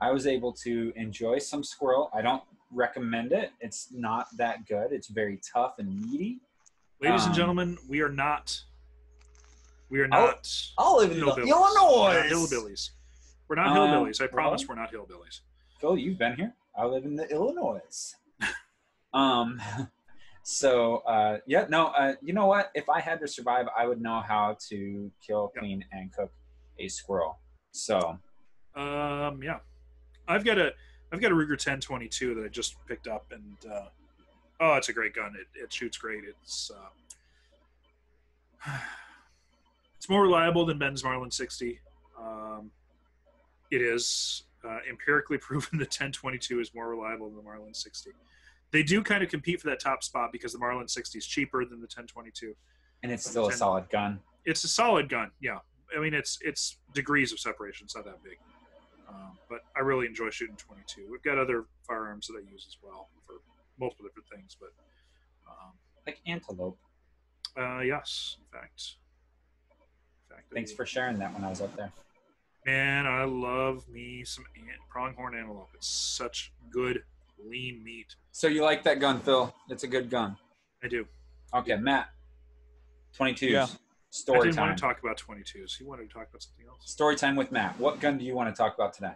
I 0.00 0.12
was 0.12 0.26
able 0.26 0.52
to 0.64 0.92
enjoy 0.94 1.38
some 1.38 1.64
squirrel. 1.64 2.10
I 2.14 2.20
don't 2.20 2.42
recommend 2.70 3.32
it. 3.32 3.52
It's 3.60 3.88
not 3.92 4.26
that 4.36 4.66
good. 4.66 4.92
It's 4.92 5.08
very 5.08 5.40
tough 5.52 5.78
and 5.78 5.88
meaty. 6.02 6.38
Ladies 7.00 7.22
and 7.24 7.30
Um, 7.32 7.36
gentlemen, 7.36 7.78
we 7.88 8.00
are 8.00 8.08
not. 8.08 8.60
We 9.90 10.00
are 10.00 10.08
I'll- 10.12 10.26
not. 10.26 10.72
I'll 10.76 10.96
live 10.98 11.12
in. 11.12 11.18
Illinois. 11.18 12.12
Not 12.14 12.26
hillbillies. 12.26 12.90
We're 13.48 13.56
not 13.56 13.68
Um, 13.68 13.76
hillbillies. 13.88 14.20
I 14.20 14.26
promise 14.26 14.66
well- 14.66 14.76
we're 14.76 14.82
not 14.82 14.92
hillbillies. 14.92 15.40
Phil, 15.80 15.96
you've 15.96 16.18
been 16.18 16.36
here. 16.36 16.54
I 16.76 16.84
live 16.84 17.04
in 17.04 17.16
the 17.16 17.28
Illinois. 17.30 18.14
um, 19.14 19.60
so 20.42 20.98
uh, 20.98 21.38
yeah, 21.46 21.66
no, 21.68 21.86
uh, 21.88 22.14
you 22.20 22.32
know 22.32 22.46
what? 22.46 22.70
If 22.74 22.88
I 22.88 23.00
had 23.00 23.20
to 23.20 23.28
survive, 23.28 23.66
I 23.76 23.86
would 23.86 24.00
know 24.00 24.20
how 24.20 24.56
to 24.68 25.10
kill, 25.20 25.50
Yep. 25.54 25.60
clean, 25.62 25.84
and 25.92 26.12
cook 26.12 26.32
a 26.78 26.88
squirrel. 26.88 27.38
So 27.70 28.18
Um, 28.74 29.42
yeah, 29.42 29.60
I've 30.28 30.44
got 30.44 30.58
a 30.58 30.74
I've 31.12 31.20
got 31.20 31.32
a 31.32 31.34
Ruger 31.34 31.50
1022 31.50 32.34
that 32.34 32.44
I 32.44 32.48
just 32.48 32.76
picked 32.86 33.08
up, 33.08 33.32
and 33.32 33.72
uh, 33.72 33.86
oh, 34.60 34.74
it's 34.74 34.88
a 34.88 34.92
great 34.92 35.14
gun. 35.14 35.34
It, 35.38 35.46
it 35.64 35.72
shoots 35.72 35.96
great. 35.96 36.24
It's 36.24 36.70
uh, 38.66 38.70
it's 39.96 40.08
more 40.08 40.22
reliable 40.22 40.66
than 40.66 40.78
Ben's 40.78 41.02
Marlin 41.02 41.30
60. 41.30 41.80
Um, 42.20 42.70
it 43.70 43.80
is. 43.82 44.44
uh, 44.64 44.78
empirically 44.88 45.38
proven 45.48 45.78
the 45.78 45.84
1022 45.84 46.60
is 46.60 46.74
more 46.74 46.88
reliable 46.88 47.28
than 47.28 47.36
the 47.36 47.42
Marlin 47.42 47.74
60. 47.74 48.10
They 48.70 48.82
do 48.82 49.02
kind 49.02 49.22
of 49.22 49.30
compete 49.30 49.60
for 49.60 49.68
that 49.68 49.80
top 49.80 50.02
spot 50.02 50.30
because 50.32 50.52
the 50.52 50.58
Marlin 50.58 50.88
60 50.88 51.16
is 51.16 51.26
cheaper 51.26 51.64
than 51.64 51.78
the 51.78 51.84
1022. 51.86 52.54
And 53.02 53.12
it's 53.12 53.28
still 53.28 53.48
a 53.48 53.52
solid 53.52 53.88
gun. 53.88 54.20
It's 54.44 54.64
a 54.64 54.68
solid 54.68 55.08
gun, 55.08 55.30
yeah. 55.40 55.58
I 55.96 56.00
mean, 56.00 56.12
it's 56.12 56.38
it's 56.42 56.76
degrees 56.94 57.32
of 57.32 57.38
separation. 57.38 57.84
It's 57.84 57.96
not 57.96 58.04
that 58.04 58.22
big, 58.22 58.38
um, 59.08 59.38
but 59.48 59.60
I 59.76 59.80
really 59.80 60.06
enjoy 60.06 60.30
shooting 60.30 60.56
22. 60.56 61.08
We've 61.10 61.22
got 61.22 61.38
other 61.38 61.64
firearms 61.86 62.26
that 62.28 62.34
I 62.34 62.50
use 62.50 62.66
as 62.68 62.76
well 62.82 63.08
for 63.26 63.34
multiple 63.78 64.04
different 64.06 64.28
things, 64.34 64.56
but 64.60 64.70
um, 65.48 65.72
Like 66.06 66.20
antelope. 66.26 66.78
uh, 67.56 67.80
yes, 67.80 68.36
in 68.38 68.44
fact. 68.60 68.96
In 70.30 70.36
fact, 70.36 70.52
Thanks 70.52 70.72
I- 70.72 70.76
for 70.76 70.86
sharing 70.86 71.18
that 71.18 71.32
when 71.32 71.44
I 71.44 71.48
was 71.48 71.60
up 71.60 71.74
there. 71.76 71.92
Man, 72.66 73.06
I 73.06 73.24
love 73.24 73.88
me 73.88 74.24
some 74.24 74.44
ant, 74.56 74.66
pronghorn 74.90 75.34
antelope. 75.34 75.70
It's 75.74 75.88
such 75.88 76.52
good 76.70 77.02
lean 77.42 77.82
meat. 77.82 78.14
So 78.32 78.46
you 78.46 78.62
like 78.62 78.82
that 78.82 79.00
gun, 79.00 79.20
Phil? 79.20 79.54
It's 79.70 79.84
a 79.84 79.88
good 79.88 80.10
gun. 80.10 80.36
I 80.82 80.88
do. 80.88 81.06
Okay, 81.54 81.76
Matt. 81.76 82.10
22s. 83.18 83.50
Yeah. 83.50 83.66
I 84.10 84.16
Story 84.16 84.40
didn't 84.40 84.54
time. 84.56 84.66
want 84.68 84.78
to 84.78 84.80
talk 84.80 85.00
about 85.02 85.18
22s. 85.18 85.76
He 85.76 85.84
wanted 85.84 86.08
to 86.08 86.14
talk 86.14 86.28
about 86.30 86.42
something 86.42 86.64
else. 86.66 86.90
Story 86.90 87.14
time 87.14 87.36
with 87.36 87.52
Matt. 87.52 87.78
What 87.78 88.00
gun 88.00 88.16
do 88.16 88.24
you 88.24 88.34
want 88.34 88.54
to 88.54 88.56
talk 88.56 88.74
about 88.74 88.94
today? 88.94 89.12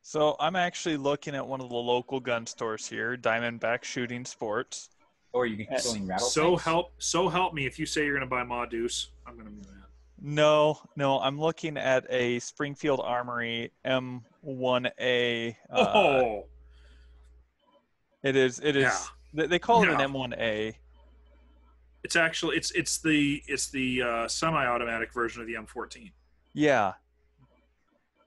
So 0.00 0.36
I'm 0.40 0.56
actually 0.56 0.96
looking 0.96 1.34
at 1.34 1.46
one 1.46 1.60
of 1.60 1.68
the 1.68 1.76
local 1.76 2.18
gun 2.18 2.46
stores 2.46 2.86
here, 2.86 3.16
Diamondback 3.16 3.84
Shooting 3.84 4.24
Sports. 4.24 4.88
Or 5.32 5.44
you 5.46 5.56
can 5.56 5.66
killing 5.66 6.06
rattlesnakes? 6.06 6.32
So 6.32 6.56
help, 6.56 6.92
so 6.98 7.28
help 7.28 7.52
me. 7.52 7.66
If 7.66 7.78
you 7.78 7.84
say 7.84 8.04
you're 8.04 8.14
going 8.16 8.26
to 8.26 8.30
buy 8.30 8.42
Ma 8.42 8.64
Deuce, 8.64 9.08
I'm 9.26 9.34
going 9.34 9.46
to 9.46 9.52
be 9.52 9.60
mad. 9.60 9.68
No, 10.20 10.78
no, 10.96 11.18
I'm 11.20 11.38
looking 11.38 11.76
at 11.76 12.06
a 12.08 12.38
Springfield 12.38 13.00
Armory 13.04 13.70
M1A. 13.84 15.56
Uh, 15.70 15.92
oh, 15.94 16.46
It 18.22 18.34
is. 18.36 18.60
It 18.60 18.76
is. 18.76 18.84
Yeah. 18.84 18.98
They, 19.34 19.46
they 19.48 19.58
call 19.58 19.82
it 19.82 19.88
Yeah. 19.90 20.00
an 20.00 20.10
M1A. 20.12 20.74
It's 22.04 22.16
actually 22.16 22.56
it's 22.56 22.70
it's 22.72 22.98
the 22.98 23.42
it's 23.48 23.70
the 23.70 24.02
uh, 24.02 24.28
semi-automatic 24.28 25.12
version 25.12 25.40
of 25.40 25.48
the 25.48 25.54
M14. 25.54 26.12
Yeah. 26.52 26.92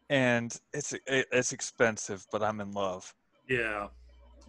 And 0.09 0.53
it's 0.73 0.95
it's 1.05 1.53
expensive, 1.53 2.25
but 2.31 2.41
I'm 2.41 2.59
in 2.59 2.71
love. 2.71 3.13
Yeah, 3.47 3.87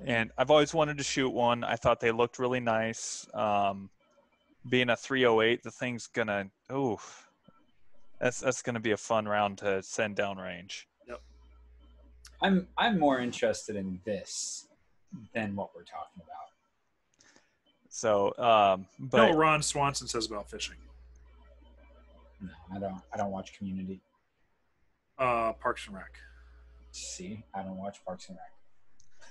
And 0.04 0.32
I've 0.38 0.50
always 0.50 0.74
wanted 0.74 0.98
to 0.98 1.04
shoot 1.04 1.30
one. 1.30 1.62
I 1.62 1.76
thought 1.76 2.00
they 2.00 2.10
looked 2.10 2.38
really 2.38 2.58
nice. 2.58 3.28
Um, 3.32 3.90
being 4.68 4.90
a 4.90 4.96
308, 4.96 5.62
the 5.62 5.70
thing's 5.70 6.06
gonna. 6.06 6.46
Ooh, 6.72 6.98
that's 8.20 8.40
that's 8.40 8.62
gonna 8.62 8.80
be 8.80 8.92
a 8.92 8.96
fun 8.96 9.26
round 9.26 9.58
to 9.58 9.82
send 9.82 10.16
downrange. 10.16 10.84
Yep. 11.06 11.20
I'm 12.40 12.68
I'm 12.78 12.98
more 12.98 13.20
interested 13.20 13.76
in 13.76 14.00
this 14.04 14.68
than 15.34 15.54
what 15.54 15.74
we're 15.74 15.84
talking 15.84 16.22
about. 16.22 16.47
So, 17.98 18.28
um, 18.38 18.86
but 19.00 19.16
know 19.16 19.28
what 19.30 19.38
Ron 19.38 19.60
Swanson 19.60 20.06
says 20.06 20.26
about 20.26 20.48
fishing. 20.48 20.76
No, 22.40 22.48
I 22.72 22.78
don't 22.78 23.00
I 23.12 23.16
don't 23.16 23.32
watch 23.32 23.58
community. 23.58 24.00
Uh, 25.18 25.52
Parks 25.54 25.84
and 25.88 25.96
Rec. 25.96 26.12
See, 26.92 27.42
I 27.52 27.62
don't 27.62 27.76
watch 27.76 27.98
Parks 28.06 28.28
and 28.28 28.38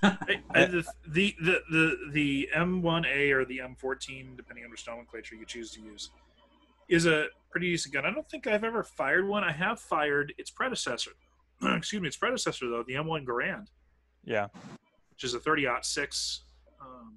Rec. 0.02 0.20
Hey, 0.28 0.42
I- 0.54 0.66
the, 0.66 0.86
the 1.08 1.36
the 1.40 1.62
the 1.72 1.98
the 2.12 2.50
M1A 2.54 3.32
or 3.32 3.46
the 3.46 3.60
M14, 3.60 4.36
depending 4.36 4.66
on 4.66 4.72
which 4.72 4.86
nomenclature 4.86 5.36
you 5.36 5.46
choose 5.46 5.72
to 5.72 5.82
use, 5.82 6.10
is 6.90 7.06
a 7.06 7.28
pretty 7.50 7.70
decent 7.72 7.94
gun. 7.94 8.06
I 8.06 8.12
don't 8.12 8.30
think 8.30 8.48
I've 8.48 8.66
ever 8.66 8.84
fired 8.84 9.26
one. 9.26 9.46
I 9.46 9.54
have 9.54 9.80
fired 9.80 10.34
its 10.38 10.52
predecessor. 10.52 11.12
Excuse 11.64 12.02
me, 12.02 12.10
its 12.10 12.18
predecessor 12.18 12.68
though, 12.70 12.84
the 12.86 12.96
M1 12.96 13.26
Garand, 13.26 13.68
yeah, 14.26 14.48
which 15.12 15.24
is 15.24 15.34
a 15.36 15.40
30-06. 15.40 16.40
Um, 16.82 17.14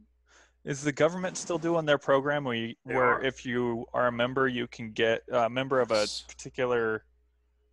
is 0.65 0.83
the 0.83 0.93
government 0.93 1.37
still 1.37 1.59
doing 1.59 1.87
their 1.87 1.99
program 1.99 2.45
where, 2.45 2.55
you, 2.55 2.75
They 2.85 2.95
where 2.95 3.15
are. 3.15 3.25
if 3.25 3.47
you 3.47 3.87
are 3.95 4.09
a 4.09 4.13
member, 4.13 4.47
you 4.49 4.67
can 4.67 4.93
get 4.93 5.23
a 5.33 5.49
member 5.49 5.81
of 5.81 5.91
a 5.91 6.07
particular 6.29 7.05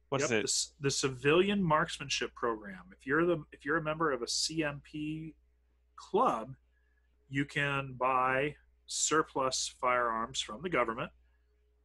what 0.10 0.22
is 0.22 0.32
Yep, 0.32 0.40
it? 0.40 0.42
The, 0.44 0.48
c- 0.48 0.70
the 0.80 0.92
civilian 0.92 1.62
marksmanship 1.62 2.34
program. 2.34 2.80
If 2.98 3.06
you're 3.06 3.26
the 3.26 3.44
if 3.52 3.66
you're 3.66 3.76
a 3.78 3.84
member 3.84 4.12
of 4.14 4.22
a 4.22 4.26
CMP 4.26 5.34
club, 5.98 6.56
you 7.30 7.44
can 7.44 7.94
buy 8.00 8.56
surplus 8.86 9.76
firearms 9.82 10.40
from 10.40 10.62
the 10.62 10.70
government. 10.70 11.12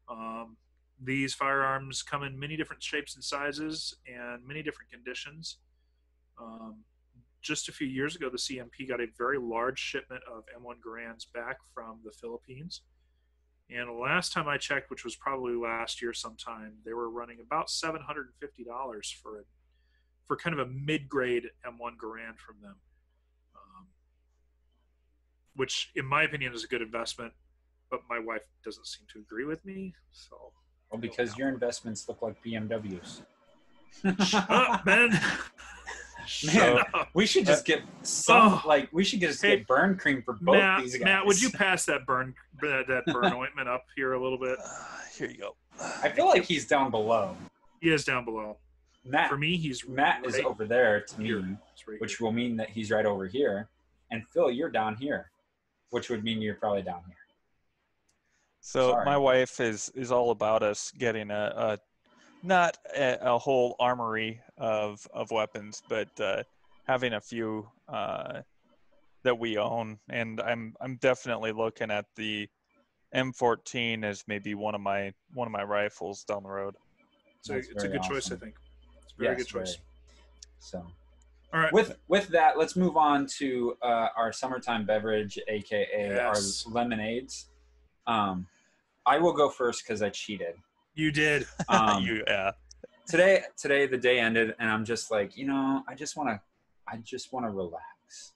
Um, 0.08 0.56
these 1.02 1.34
firearms 1.34 2.04
come 2.04 2.22
in 2.22 2.38
many 2.38 2.56
different 2.56 2.80
shapes 2.80 3.16
and 3.16 3.24
sizes 3.24 3.92
and 4.06 4.46
many 4.46 4.62
different 4.62 4.92
conditions. 4.92 5.56
Um, 6.40 6.76
just 7.42 7.68
a 7.68 7.72
few 7.72 7.86
years 7.86 8.16
ago, 8.16 8.30
the 8.30 8.38
CMP 8.38 8.88
got 8.88 9.00
a 9.00 9.06
very 9.18 9.38
large 9.38 9.78
shipment 9.78 10.22
of 10.32 10.44
M1 10.58 10.76
Garands 10.82 11.26
back 11.26 11.58
from 11.74 11.98
the 12.04 12.12
Philippines. 12.12 12.82
And 13.70 13.88
the 13.88 13.92
last 13.92 14.32
time 14.32 14.48
I 14.48 14.58
checked, 14.58 14.90
which 14.90 15.04
was 15.04 15.16
probably 15.16 15.54
last 15.54 16.00
year 16.02 16.12
sometime, 16.12 16.74
they 16.84 16.92
were 16.92 17.10
running 17.10 17.38
about 17.40 17.70
seven 17.70 18.00
hundred 18.02 18.26
and 18.26 18.34
fifty 18.40 18.64
dollars 18.64 19.10
for 19.22 19.38
a 19.38 19.42
for 20.26 20.36
kind 20.36 20.58
of 20.58 20.66
a 20.66 20.70
mid-grade 20.70 21.44
M1 21.66 21.96
Garand 21.96 22.38
from 22.38 22.56
them, 22.62 22.76
um, 23.56 23.86
which, 25.56 25.90
in 25.96 26.04
my 26.06 26.22
opinion, 26.22 26.54
is 26.54 26.64
a 26.64 26.68
good 26.68 26.82
investment. 26.82 27.32
But 27.90 28.00
my 28.08 28.18
wife 28.18 28.42
doesn't 28.64 28.86
seem 28.86 29.06
to 29.14 29.18
agree 29.20 29.44
with 29.44 29.64
me. 29.64 29.94
So, 30.12 30.52
Well, 30.90 31.00
because 31.00 31.36
your 31.36 31.48
investments 31.48 32.08
look 32.08 32.22
like 32.22 32.42
BMWs. 32.44 33.22
shut 34.24 34.50
up, 34.50 34.84
Ben. 34.84 35.18
Shut 36.26 36.54
Man, 36.76 36.84
up. 36.94 37.08
We 37.14 37.26
should 37.26 37.46
just 37.46 37.64
get 37.64 37.82
some 38.02 38.54
Oh. 38.54 38.62
like 38.66 38.88
we 38.92 39.04
should 39.04 39.20
just 39.20 39.42
Hey, 39.42 39.58
get 39.58 39.66
burn 39.66 39.96
cream 39.96 40.22
for 40.22 40.34
both 40.34 40.56
Matt, 40.56 40.82
these 40.82 40.94
guys. 40.96 41.04
Matt, 41.04 41.26
would 41.26 41.40
you 41.42 41.50
pass 41.50 41.84
that 41.86 42.06
burn 42.06 42.34
that, 42.60 42.86
that 42.88 43.04
burn 43.12 43.32
ointment 43.34 43.68
up 43.68 43.84
here 43.96 44.12
a 44.14 44.22
little 44.22 44.38
bit? 44.38 44.58
Uh, 44.64 44.70
here 45.16 45.28
you 45.28 45.38
go. 45.38 45.56
I 46.02 46.08
feel 46.10 46.26
like 46.26 46.44
he's 46.44 46.66
down 46.66 46.90
below. 46.90 47.36
He 47.80 47.90
is 47.90 48.04
down 48.04 48.24
below. 48.24 48.58
Matt 49.04 49.28
For 49.30 49.36
me, 49.36 49.56
he's 49.56 49.86
Matt 49.88 50.24
is 50.24 50.38
over 50.38 50.64
there 50.64 51.00
to 51.00 51.20
me, 51.20 51.32
right 51.32 52.00
which 52.00 52.20
will 52.20 52.30
mean 52.32 52.56
that 52.58 52.70
he's 52.70 52.90
right 52.90 53.04
over 53.06 53.26
here. 53.26 53.68
And 54.10 54.22
Phil, 54.28 54.50
you're 54.50 54.70
down 54.70 54.94
here, 54.96 55.30
which 55.90 56.08
would 56.10 56.22
mean 56.22 56.40
you're 56.40 56.54
probably 56.54 56.82
down 56.82 57.02
here. 57.06 57.16
So 58.60 58.90
Sorry. 58.92 59.04
my 59.04 59.16
wife 59.16 59.58
is 59.60 59.90
is 59.96 60.12
all 60.12 60.30
about 60.30 60.62
us 60.62 60.92
getting 60.96 61.30
a, 61.32 61.52
a 61.56 61.78
not 62.42 62.76
a, 62.96 63.18
a 63.34 63.38
whole 63.38 63.76
armory 63.78 64.40
of 64.58 65.06
of 65.12 65.30
weapons, 65.30 65.82
but 65.88 66.08
uh, 66.20 66.42
having 66.86 67.14
a 67.14 67.20
few 67.20 67.68
uh, 67.88 68.40
that 69.24 69.38
we 69.38 69.58
own. 69.58 69.98
And 70.08 70.40
I'm 70.40 70.74
I'm 70.80 70.96
definitely 70.96 71.52
looking 71.52 71.90
at 71.90 72.06
the 72.16 72.48
M14 73.14 74.04
as 74.04 74.24
maybe 74.26 74.54
one 74.54 74.74
of 74.74 74.80
my 74.80 75.12
one 75.32 75.46
of 75.46 75.52
my 75.52 75.62
rifles 75.62 76.24
down 76.24 76.42
the 76.42 76.48
road. 76.50 76.74
So 77.42 77.54
That's 77.54 77.68
it's 77.68 77.76
a 77.76 77.80
very 77.86 77.92
good 77.98 78.02
choice, 78.02 78.30
I 78.32 78.36
think. 78.36 78.54
It's 79.04 79.14
a 79.14 79.22
very 79.22 79.36
Yes, 79.36 79.44
good 79.44 79.48
choice. 79.48 79.74
very. 79.74 79.86
So 80.60 80.86
All 81.52 81.60
right. 81.60 81.72
with 81.72 81.96
with 82.08 82.28
that, 82.28 82.58
let's 82.58 82.76
move 82.76 82.96
on 82.96 83.26
to 83.38 83.76
uh, 83.82 84.08
our 84.16 84.32
summertime 84.32 84.86
beverage, 84.86 85.38
aka 85.48 85.86
Yes. 85.92 86.64
our 86.66 86.72
lemonades. 86.72 87.48
Um, 88.06 88.46
I 89.04 89.18
will 89.18 89.32
go 89.32 89.48
first 89.48 89.82
because 89.84 90.02
I 90.02 90.10
cheated. 90.10 90.54
You 90.94 91.10
did. 91.10 91.46
Um, 91.68 92.02
you, 92.04 92.22
yeah. 92.26 92.52
today 93.06 93.42
today 93.56 93.86
the 93.86 93.96
day 93.96 94.18
ended 94.20 94.54
and 94.58 94.68
i'm 94.70 94.84
just 94.84 95.10
like 95.10 95.36
you 95.36 95.46
know 95.46 95.82
i 95.88 95.94
just 95.94 96.16
want 96.16 96.28
to 96.28 96.40
i 96.88 96.96
just 96.98 97.32
want 97.32 97.46
to 97.46 97.50
relax 97.50 98.32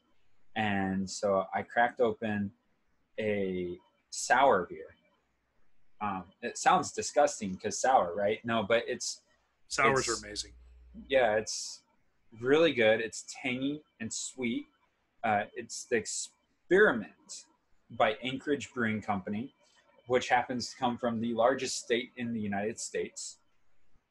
and 0.57 1.09
so 1.09 1.45
i 1.55 1.63
cracked 1.63 2.01
open 2.01 2.51
a 3.21 3.77
sour 4.11 4.67
beer 4.71 4.95
um, 6.01 6.25
it 6.43 6.57
sounds 6.59 6.93
disgusting 6.93 7.53
because 7.53 7.79
sour 7.79 8.15
right 8.17 8.39
no 8.45 8.63
but 8.67 8.83
it's 8.87 9.21
Sours 9.69 10.01
It's- 10.01 10.23
are 10.23 10.27
amazing. 10.27 10.53
yeah 11.09 11.37
it's 11.37 11.83
really 12.41 12.73
good 12.73 13.01
it's 13.01 13.25
tangy 13.43 13.83
and 14.01 14.13
sweet 14.13 14.67
uh, 15.25 15.43
it's 15.55 15.85
the 15.91 15.97
experiment 15.97 17.45
by 17.91 18.15
anchorage 18.23 18.73
brewing 18.75 19.01
company 19.03 19.53
which 20.07 20.29
happens 20.29 20.71
to 20.71 20.77
come 20.77 20.97
from 20.97 21.21
the 21.21 21.35
largest 21.35 21.79
state 21.79 22.13
in 22.17 22.33
the 22.33 22.41
united 22.41 22.79
states 22.79 23.39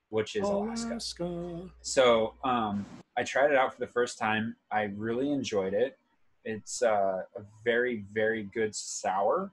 which 0.10 0.36
is 0.36 0.48
alaska 0.48 0.94
Alaska. 0.94 1.70
so 1.82 2.34
um, 2.44 2.86
I 3.18 3.24
tried 3.24 3.52
it 3.52 3.58
out 3.58 3.74
for 3.74 3.80
the 3.80 3.88
first 3.88 4.18
time. 4.18 4.56
I 4.72 4.84
really 4.96 5.32
enjoyed 5.32 5.74
it. 5.74 5.98
It's 6.44 6.82
uh, 6.82 7.24
a 7.36 7.42
very, 7.64 8.06
very 8.14 8.44
good 8.54 8.76
sour. 8.76 9.52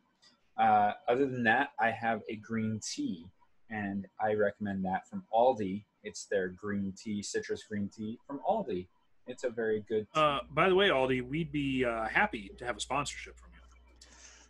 Uh, 0.59 0.93
other 1.09 1.27
than 1.27 1.45
that, 1.45 1.71
I 1.79 1.91
have 1.91 2.23
a 2.29 2.37
green 2.37 2.81
tea, 2.83 3.25
and 3.71 4.07
I 4.21 4.35
recommend 4.35 4.85
that 4.85 5.09
from 5.09 5.25
Aldi. 5.33 5.85
It's 6.03 6.25
their 6.25 6.49
green 6.49 6.93
tea, 6.97 7.23
citrus 7.23 7.63
green 7.63 7.89
tea 7.89 8.19
from 8.27 8.41
Aldi. 8.49 8.87
It's 9.29 9.45
a 9.45 9.51
very 9.51 9.85
good. 9.89 10.07
Tea. 10.13 10.21
Uh, 10.21 10.41
by 10.51 10.69
the 10.69 10.75
way, 10.75 10.89
Aldi, 10.89 11.23
we'd 11.23 11.53
be 11.53 11.85
uh, 11.85 12.09
happy 12.09 12.51
to 12.59 12.67
have 12.67 12.77
a 12.77 12.81
sponsorship 12.81 13.39
from. 13.39 13.52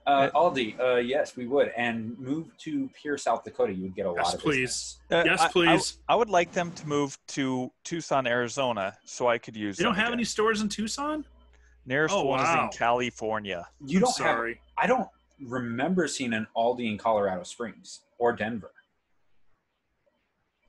Uh, 0.06 0.30
Aldi, 0.34 0.78
uh, 0.80 0.96
yes, 0.96 1.36
we 1.36 1.46
would. 1.46 1.68
And 1.76 2.18
move 2.18 2.56
to 2.58 2.90
Pierre, 3.00 3.16
South 3.16 3.44
Dakota. 3.44 3.72
You 3.72 3.84
would 3.84 3.94
get 3.94 4.06
a 4.06 4.12
Yes, 4.16 4.24
lot 4.26 4.34
of 4.34 4.40
please. 4.40 4.60
business. 4.60 5.00
Uh, 5.10 5.22
Yes, 5.24 5.40
I- 5.40 5.44
I- 5.44 5.48
please. 5.48 5.98
I, 6.08 6.16
would 6.16 6.28
like 6.30 6.52
them 6.52 6.72
to 6.72 6.88
move 6.88 7.16
to 7.28 7.70
Tucson, 7.84 8.26
Arizona, 8.26 8.96
so 9.04 9.28
I 9.28 9.38
could 9.38 9.56
use. 9.56 9.78
You 9.78 9.84
don't 9.84 9.94
have 9.94 10.06
again. 10.08 10.14
any 10.14 10.24
stores 10.24 10.60
in 10.60 10.68
Tucson? 10.68 11.24
Nearest 11.86 12.14
Oh, 12.14 12.24
one 12.24 12.40
is 12.40 12.48
in 12.48 12.68
California. 12.76 13.68
You 13.86 13.98
I'm 13.98 14.02
don't 14.02 14.08
have. 14.18 14.26
sorry. 14.36 14.60
I 14.76 14.86
don't 14.86 15.08
remember 15.40 16.06
seeing 16.08 16.32
an 16.32 16.46
Aldi 16.56 16.90
in 16.90 16.98
Colorado 16.98 17.42
Springs 17.44 18.00
or 18.18 18.32
Denver. 18.32 18.72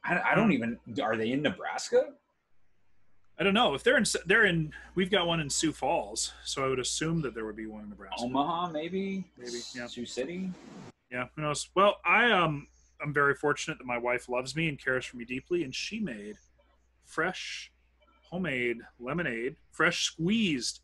I, 0.03 0.31
I 0.31 0.35
don't 0.35 0.47
Hmm. 0.47 0.51
even. 0.87 1.01
Are 1.01 1.15
they 1.15 1.31
in 1.31 1.41
Nebraska? 1.41 2.13
I 3.39 3.43
don't 3.43 3.53
know 3.53 3.73
if 3.73 3.83
they're 3.83 3.97
in. 3.97 4.05
They're 4.25 4.45
in. 4.45 4.73
We've 4.95 5.09
got 5.09 5.25
one 5.25 5.39
in 5.39 5.49
Sioux 5.49 5.71
Falls, 5.71 6.33
so 6.43 6.63
I 6.63 6.67
would 6.67 6.79
assume 6.79 7.21
that 7.21 7.33
there 7.33 7.45
would 7.45 7.55
be 7.55 7.65
one 7.65 7.83
in 7.83 7.89
Nebraska. 7.89 8.23
Omaha, 8.23 8.69
maybe. 8.69 9.23
Maybe, 9.37 9.59
yeah. 9.75 9.87
Sioux 9.87 10.05
City. 10.05 10.51
Yeah, 11.11 11.27
who 11.35 11.41
knows? 11.41 11.69
Well, 11.75 11.97
I 12.05 12.31
um, 12.31 12.67
I'm 13.01 13.13
very 13.13 13.33
fortunate 13.33 13.79
that 13.79 13.85
my 13.85 13.97
wife 13.97 14.29
loves 14.29 14.55
me 14.55 14.69
and 14.69 14.83
cares 14.83 15.05
for 15.05 15.17
me 15.17 15.25
deeply, 15.25 15.63
and 15.63 15.73
she 15.73 15.99
made 15.99 16.37
fresh, 17.05 17.71
homemade 18.29 18.77
lemonade, 18.99 19.55
fresh 19.71 20.03
squeezed, 20.03 20.81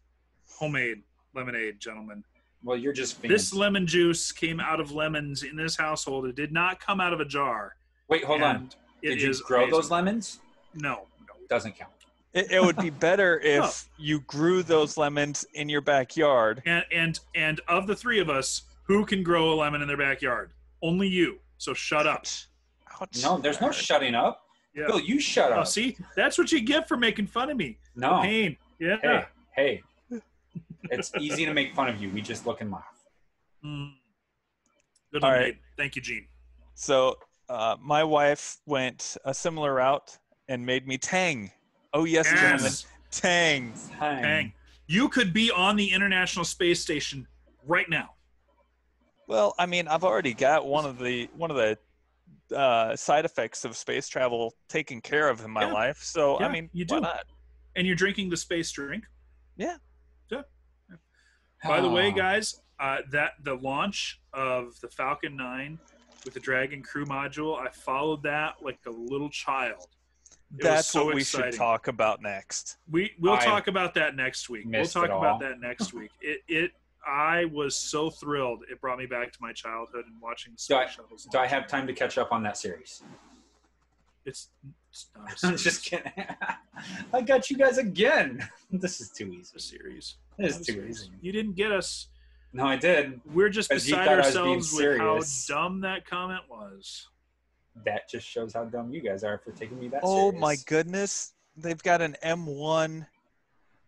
homemade 0.50 1.04
lemonade, 1.36 1.80
gentlemen. 1.80 2.24
Well, 2.64 2.78
you're 2.78 2.94
just 2.94 3.22
This 3.22 3.54
lemon 3.54 3.88
juice 3.88 4.32
came 4.32 4.60
out 4.60 4.80
of 4.80 4.92
lemons 4.92 5.44
in 5.44 5.56
this 5.56 5.78
household. 5.78 6.26
It 6.26 6.36
did 6.36 6.52
not 6.52 6.80
come 6.80 7.00
out 7.00 7.14
of 7.14 7.20
a 7.22 7.26
jar. 7.26 7.76
Wait, 8.10 8.24
hold 8.24 8.42
on. 8.42 8.70
Did 9.02 9.22
you 9.22 9.34
grow 9.46 9.60
amazing. 9.60 9.72
those 9.72 9.92
lemons? 9.92 10.40
No, 10.74 11.08
no. 11.22 11.48
Doesn't 11.48 11.76
count. 11.76 11.92
It, 12.34 12.52
it 12.52 12.62
would 12.64 12.78
be 12.78 12.90
better 13.08 13.40
if 13.40 13.90
you 13.98 14.22
grew 14.22 14.62
those 14.64 14.98
lemons 14.98 15.46
in 15.54 15.70
your 15.70 15.82
backyard. 15.82 16.62
And 16.66 16.86
and 16.92 17.20
and 17.36 17.62
of 17.68 17.88
the 17.88 17.96
three 17.96 18.20
of 18.20 18.30
us, 18.30 18.64
who 18.84 19.06
can 19.06 19.24
grow 19.24 19.52
a 19.52 19.56
lemon 19.56 19.82
in 19.82 19.88
their 19.88 19.98
backyard? 19.98 20.52
Only 20.82 21.08
you. 21.08 21.40
So 21.58 21.74
shut 21.74 22.08
up. 22.08 22.26
Ouch. 23.02 23.24
No, 23.24 23.38
there's 23.38 23.60
no 23.62 23.72
shutting 23.72 24.16
up. 24.16 24.44
Yeah. 24.76 24.88
Bill, 24.88 25.00
you 25.00 25.20
shut 25.20 25.52
Oh, 25.52 25.62
up. 25.62 25.68
see, 25.68 25.98
that's 26.16 26.38
what 26.38 26.52
you 26.52 26.62
get 26.62 26.88
for 26.88 26.96
making 26.96 27.28
fun 27.28 27.50
of 27.50 27.58
me. 27.58 27.78
no. 27.96 28.22
Pain. 28.22 28.56
Yeah. 28.80 28.98
Hey, 29.02 29.26
hey. 29.56 30.20
It's 30.92 31.12
easy 31.20 31.46
to 31.46 31.54
make 31.54 31.76
fun 31.76 31.90
of 31.90 32.02
you. 32.02 32.10
We 32.12 32.22
just 32.22 32.46
look 32.46 32.62
and 32.62 32.72
laugh. 32.72 32.84
Mm. 33.66 33.92
Good 35.12 35.24
All 35.24 35.32
right. 35.32 35.38
lemonade. 35.40 35.58
Thank 35.78 35.96
you, 35.98 36.02
Gene. 36.02 36.28
So 36.76 37.18
uh, 37.50 37.76
my 37.82 38.04
wife 38.04 38.58
went 38.66 39.18
a 39.26 39.34
similar 39.34 39.74
route 39.74 40.18
and 40.48 40.66
made 40.66 40.88
me 40.88 40.98
Tang. 40.98 41.52
Oh 41.94 42.06
yes, 42.06 42.28
gentlemen, 42.30 42.60
Yes. 42.64 42.86
Tang. 43.12 43.74
Hang. 43.98 44.54
You 44.88 45.10
could 45.10 45.34
be 45.34 45.52
on 45.52 45.76
the 45.76 45.92
International 45.92 46.46
Space 46.46 46.82
Station 46.82 47.28
right 47.66 47.90
now. 47.90 48.12
Well, 49.28 49.54
I 49.60 49.66
mean, 49.66 49.88
I've 49.88 50.04
already 50.04 50.34
got 50.34 50.66
one 50.68 50.86
of 50.86 51.00
the 51.00 51.30
one 51.36 51.52
of 51.52 51.58
the 51.58 51.78
uh, 52.56 52.96
side 52.96 53.26
effects 53.26 53.66
of 53.66 53.76
space 53.78 54.08
travel 54.08 54.54
taken 54.68 55.02
care 55.02 55.30
of 55.30 55.44
in 55.44 55.52
my 55.52 55.66
Yeah. 55.68 55.74
life. 55.74 55.98
So 56.02 56.40
Yeah, 56.40 56.48
I 56.48 56.52
mean, 56.52 56.70
you 56.74 56.86
why 56.88 56.98
do. 56.98 57.02
not? 57.02 57.26
And 57.76 57.86
you're 57.86 57.96
drinking 57.96 58.30
the 58.30 58.38
space 58.38 58.72
drink. 58.72 59.04
Yeah. 59.58 59.78
Yeah. 60.32 60.42
By 61.64 61.82
the 61.82 61.90
way, 61.90 62.12
guys, 62.12 62.62
uh, 62.80 63.00
that 63.12 63.34
the 63.44 63.56
launch 63.56 64.20
of 64.34 64.80
the 64.82 64.88
Falcon 64.90 65.36
9 65.36 65.78
with 66.26 66.34
the 66.34 66.40
Dragon 66.40 66.82
Crew 66.82 67.06
module, 67.06 67.60
I 67.60 67.70
followed 67.70 68.24
that 68.24 68.56
like 68.62 68.80
a 68.88 68.92
little 68.92 69.30
child. 69.30 69.88
It 70.58 70.64
That's 70.64 70.88
so 70.88 71.06
what 71.06 71.16
we 71.16 71.22
exciting. 71.22 71.52
should 71.52 71.58
talk 71.60 71.88
about 71.88 72.22
next. 72.22 72.78
We 72.90 73.12
we'll 73.20 73.34
I 73.34 73.46
talk 73.46 73.68
about 73.68 73.94
that 73.96 74.16
next 74.16 74.50
week. 74.50 74.66
We'll 74.68 74.86
talk 74.86 75.06
about 75.06 75.40
that 75.42 75.60
next 75.60 75.94
week. 76.00 76.10
It 76.22 76.42
it 76.48 76.72
I 77.08 77.46
was 77.46 77.76
so 77.76 78.10
thrilled. 78.10 78.64
It 78.70 78.82
brought 78.82 78.98
me 78.98 79.06
back 79.06 79.32
to 79.32 79.38
my 79.42 79.54
childhood 79.54 80.06
and 80.08 80.20
watching 80.22 80.54
the 80.54 80.64
Do 80.68 80.76
I- 80.76 80.86
space 80.86 80.96
shuttles. 80.96 81.28
Do 81.32 81.38
I 81.38 81.48
have 81.48 81.68
time 81.68 81.86
to 81.88 81.94
catch 81.94 82.18
up 82.18 82.32
on 82.32 82.42
that 82.44 82.58
series? 82.58 83.04
It's, 84.26 84.50
it's 84.92 85.08
not 85.16 85.32
a 85.44 85.48
I'm 85.48 85.58
just 85.58 85.86
kidding. 85.86 86.12
I 87.14 87.22
got 87.22 87.50
you 87.50 87.58
guys 87.58 87.78
again. 87.78 88.48
This 88.72 89.02
is 89.02 89.10
too 89.12 89.32
It's 89.40 89.54
a 89.54 89.58
easy. 89.58 89.78
series. 89.78 90.16
This 90.38 90.60
is 90.60 90.66
too 90.68 90.74
series. 90.74 91.02
easy. 91.04 91.12
You 91.22 91.32
didn't 91.32 91.54
get 91.56 91.72
us. 91.72 92.08
No, 92.54 92.66
I 92.66 92.76
did. 92.76 93.22
We're 93.32 93.50
just 93.50 93.70
beside 93.70 94.06
thought 94.06 94.08
I 94.10 94.18
was 94.18 94.34
being 94.34 94.48
ourselves 94.48 94.74
with 94.74 94.98
how 94.98 95.56
dumb 95.62 95.82
that 95.82 96.06
comment 96.06 96.42
was. 96.50 97.08
That 97.86 98.10
just 98.10 98.28
shows 98.28 98.54
how 98.54 98.66
dumb 98.66 98.92
you 98.92 99.02
guys 99.02 99.24
are 99.24 99.38
for 99.44 99.52
taking 99.52 99.80
me 99.80 99.88
that 99.90 100.02
Oh 100.04 100.30
serious. 100.30 100.42
my 100.42 100.56
goodness, 100.68 101.34
they've 101.56 101.82
got 101.82 102.02
an 102.02 102.16
M1 102.24 103.06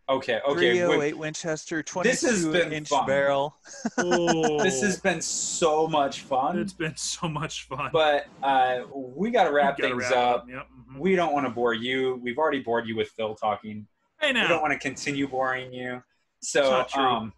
Okay, 0.08 0.40
okay. 0.46 0.54
308 0.54 0.98
wait. 0.98 1.16
Winchester 1.18 1.82
This 2.02 2.22
has 2.22 2.42
22 2.42 2.52
been 2.52 2.72
inch 2.72 2.88
fun. 2.88 3.06
barrel. 3.06 3.56
This 4.62 4.82
has 4.82 5.00
been 5.00 5.20
so 5.22 5.86
much 5.86 6.22
fun, 6.22 6.58
It's 6.58 6.72
been 6.72 6.96
so 6.96 7.28
much 7.28 7.66
fun. 7.68 7.90
but 7.92 8.26
uh, 8.42 8.80
we 8.92 9.30
got 9.30 9.44
to 9.44 9.52
wrap 9.52 9.78
things 9.78 9.96
wrap 10.10 10.12
up. 10.12 10.46
Yep. 10.48 10.66
mhm. 10.92 10.98
We 10.98 11.14
don't 11.16 11.32
want 11.32 11.46
to 11.46 11.50
bore 11.50 11.72
you. 11.74 12.20
We've 12.22 12.36
already 12.38 12.60
bored 12.60 12.86
you 12.86 12.96
with 12.96 13.08
Phil 13.10 13.34
talking. 13.34 13.86
Hey 14.20 14.32
We 14.32 14.40
don't 14.40 14.60
want 14.60 14.72
to 14.72 14.78
continue 14.78 15.26
boring 15.28 15.72
you. 15.72 16.02
So 16.40 16.84
um, 16.96 17.32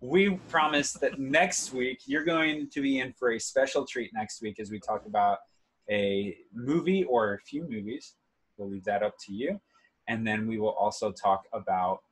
we 0.00 0.36
promise 0.48 0.92
that 0.94 1.18
next 1.18 1.72
week 1.72 1.98
you're 2.06 2.24
going 2.24 2.68
to 2.70 2.80
be 2.80 3.00
in 3.00 3.12
for 3.12 3.32
a 3.32 3.40
special 3.40 3.84
treat 3.84 4.10
next 4.14 4.40
week 4.40 4.60
as 4.60 4.70
we 4.70 4.78
talk 4.78 5.04
about 5.06 5.38
a 5.90 6.36
movie 6.52 7.04
or 7.04 7.34
a 7.34 7.38
few 7.38 7.62
movies. 7.68 8.14
We'll 8.56 8.70
leave 8.70 8.84
that 8.84 9.02
up 9.02 9.14
to 9.26 9.32
you, 9.32 9.60
and 10.08 10.26
then 10.26 10.46
we 10.46 10.58
will 10.58 10.72
also 10.72 11.10
talk 11.10 11.44
about 11.52 12.02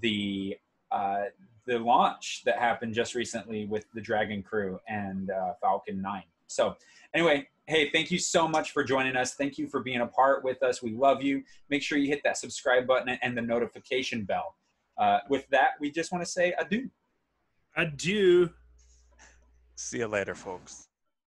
the 0.00 0.56
uh, 0.90 1.24
the 1.66 1.78
launch 1.78 2.42
that 2.44 2.58
happened 2.58 2.94
just 2.94 3.14
recently 3.14 3.66
with 3.66 3.84
the 3.94 4.00
Dragon 4.00 4.42
Crew 4.42 4.80
and 4.88 5.30
uh, 5.30 5.52
Falcon 5.60 6.02
Nine. 6.02 6.24
So 6.48 6.76
anyway, 7.14 7.48
hey, 7.66 7.90
thank 7.90 8.10
you 8.10 8.18
so 8.18 8.48
much 8.48 8.72
for 8.72 8.84
joining 8.84 9.16
us. 9.16 9.34
Thank 9.34 9.58
you 9.58 9.68
for 9.68 9.80
being 9.80 10.00
a 10.00 10.06
part 10.06 10.44
with 10.44 10.62
us. 10.62 10.82
We 10.82 10.92
love 10.92 11.22
you. 11.22 11.42
Make 11.70 11.82
sure 11.82 11.98
you 11.98 12.08
hit 12.08 12.22
that 12.24 12.36
subscribe 12.36 12.86
button 12.86 13.16
and 13.22 13.36
the 13.36 13.42
notification 13.42 14.24
bell. 14.24 14.56
Uh, 14.98 15.20
with 15.28 15.48
that, 15.50 15.70
we 15.80 15.90
just 15.90 16.12
want 16.12 16.24
to 16.24 16.30
say 16.30 16.52
adieu. 16.58 16.90
Adieu. 17.76 18.50
See 19.76 19.98
you 19.98 20.08
later, 20.08 20.34
folks. 20.34 20.88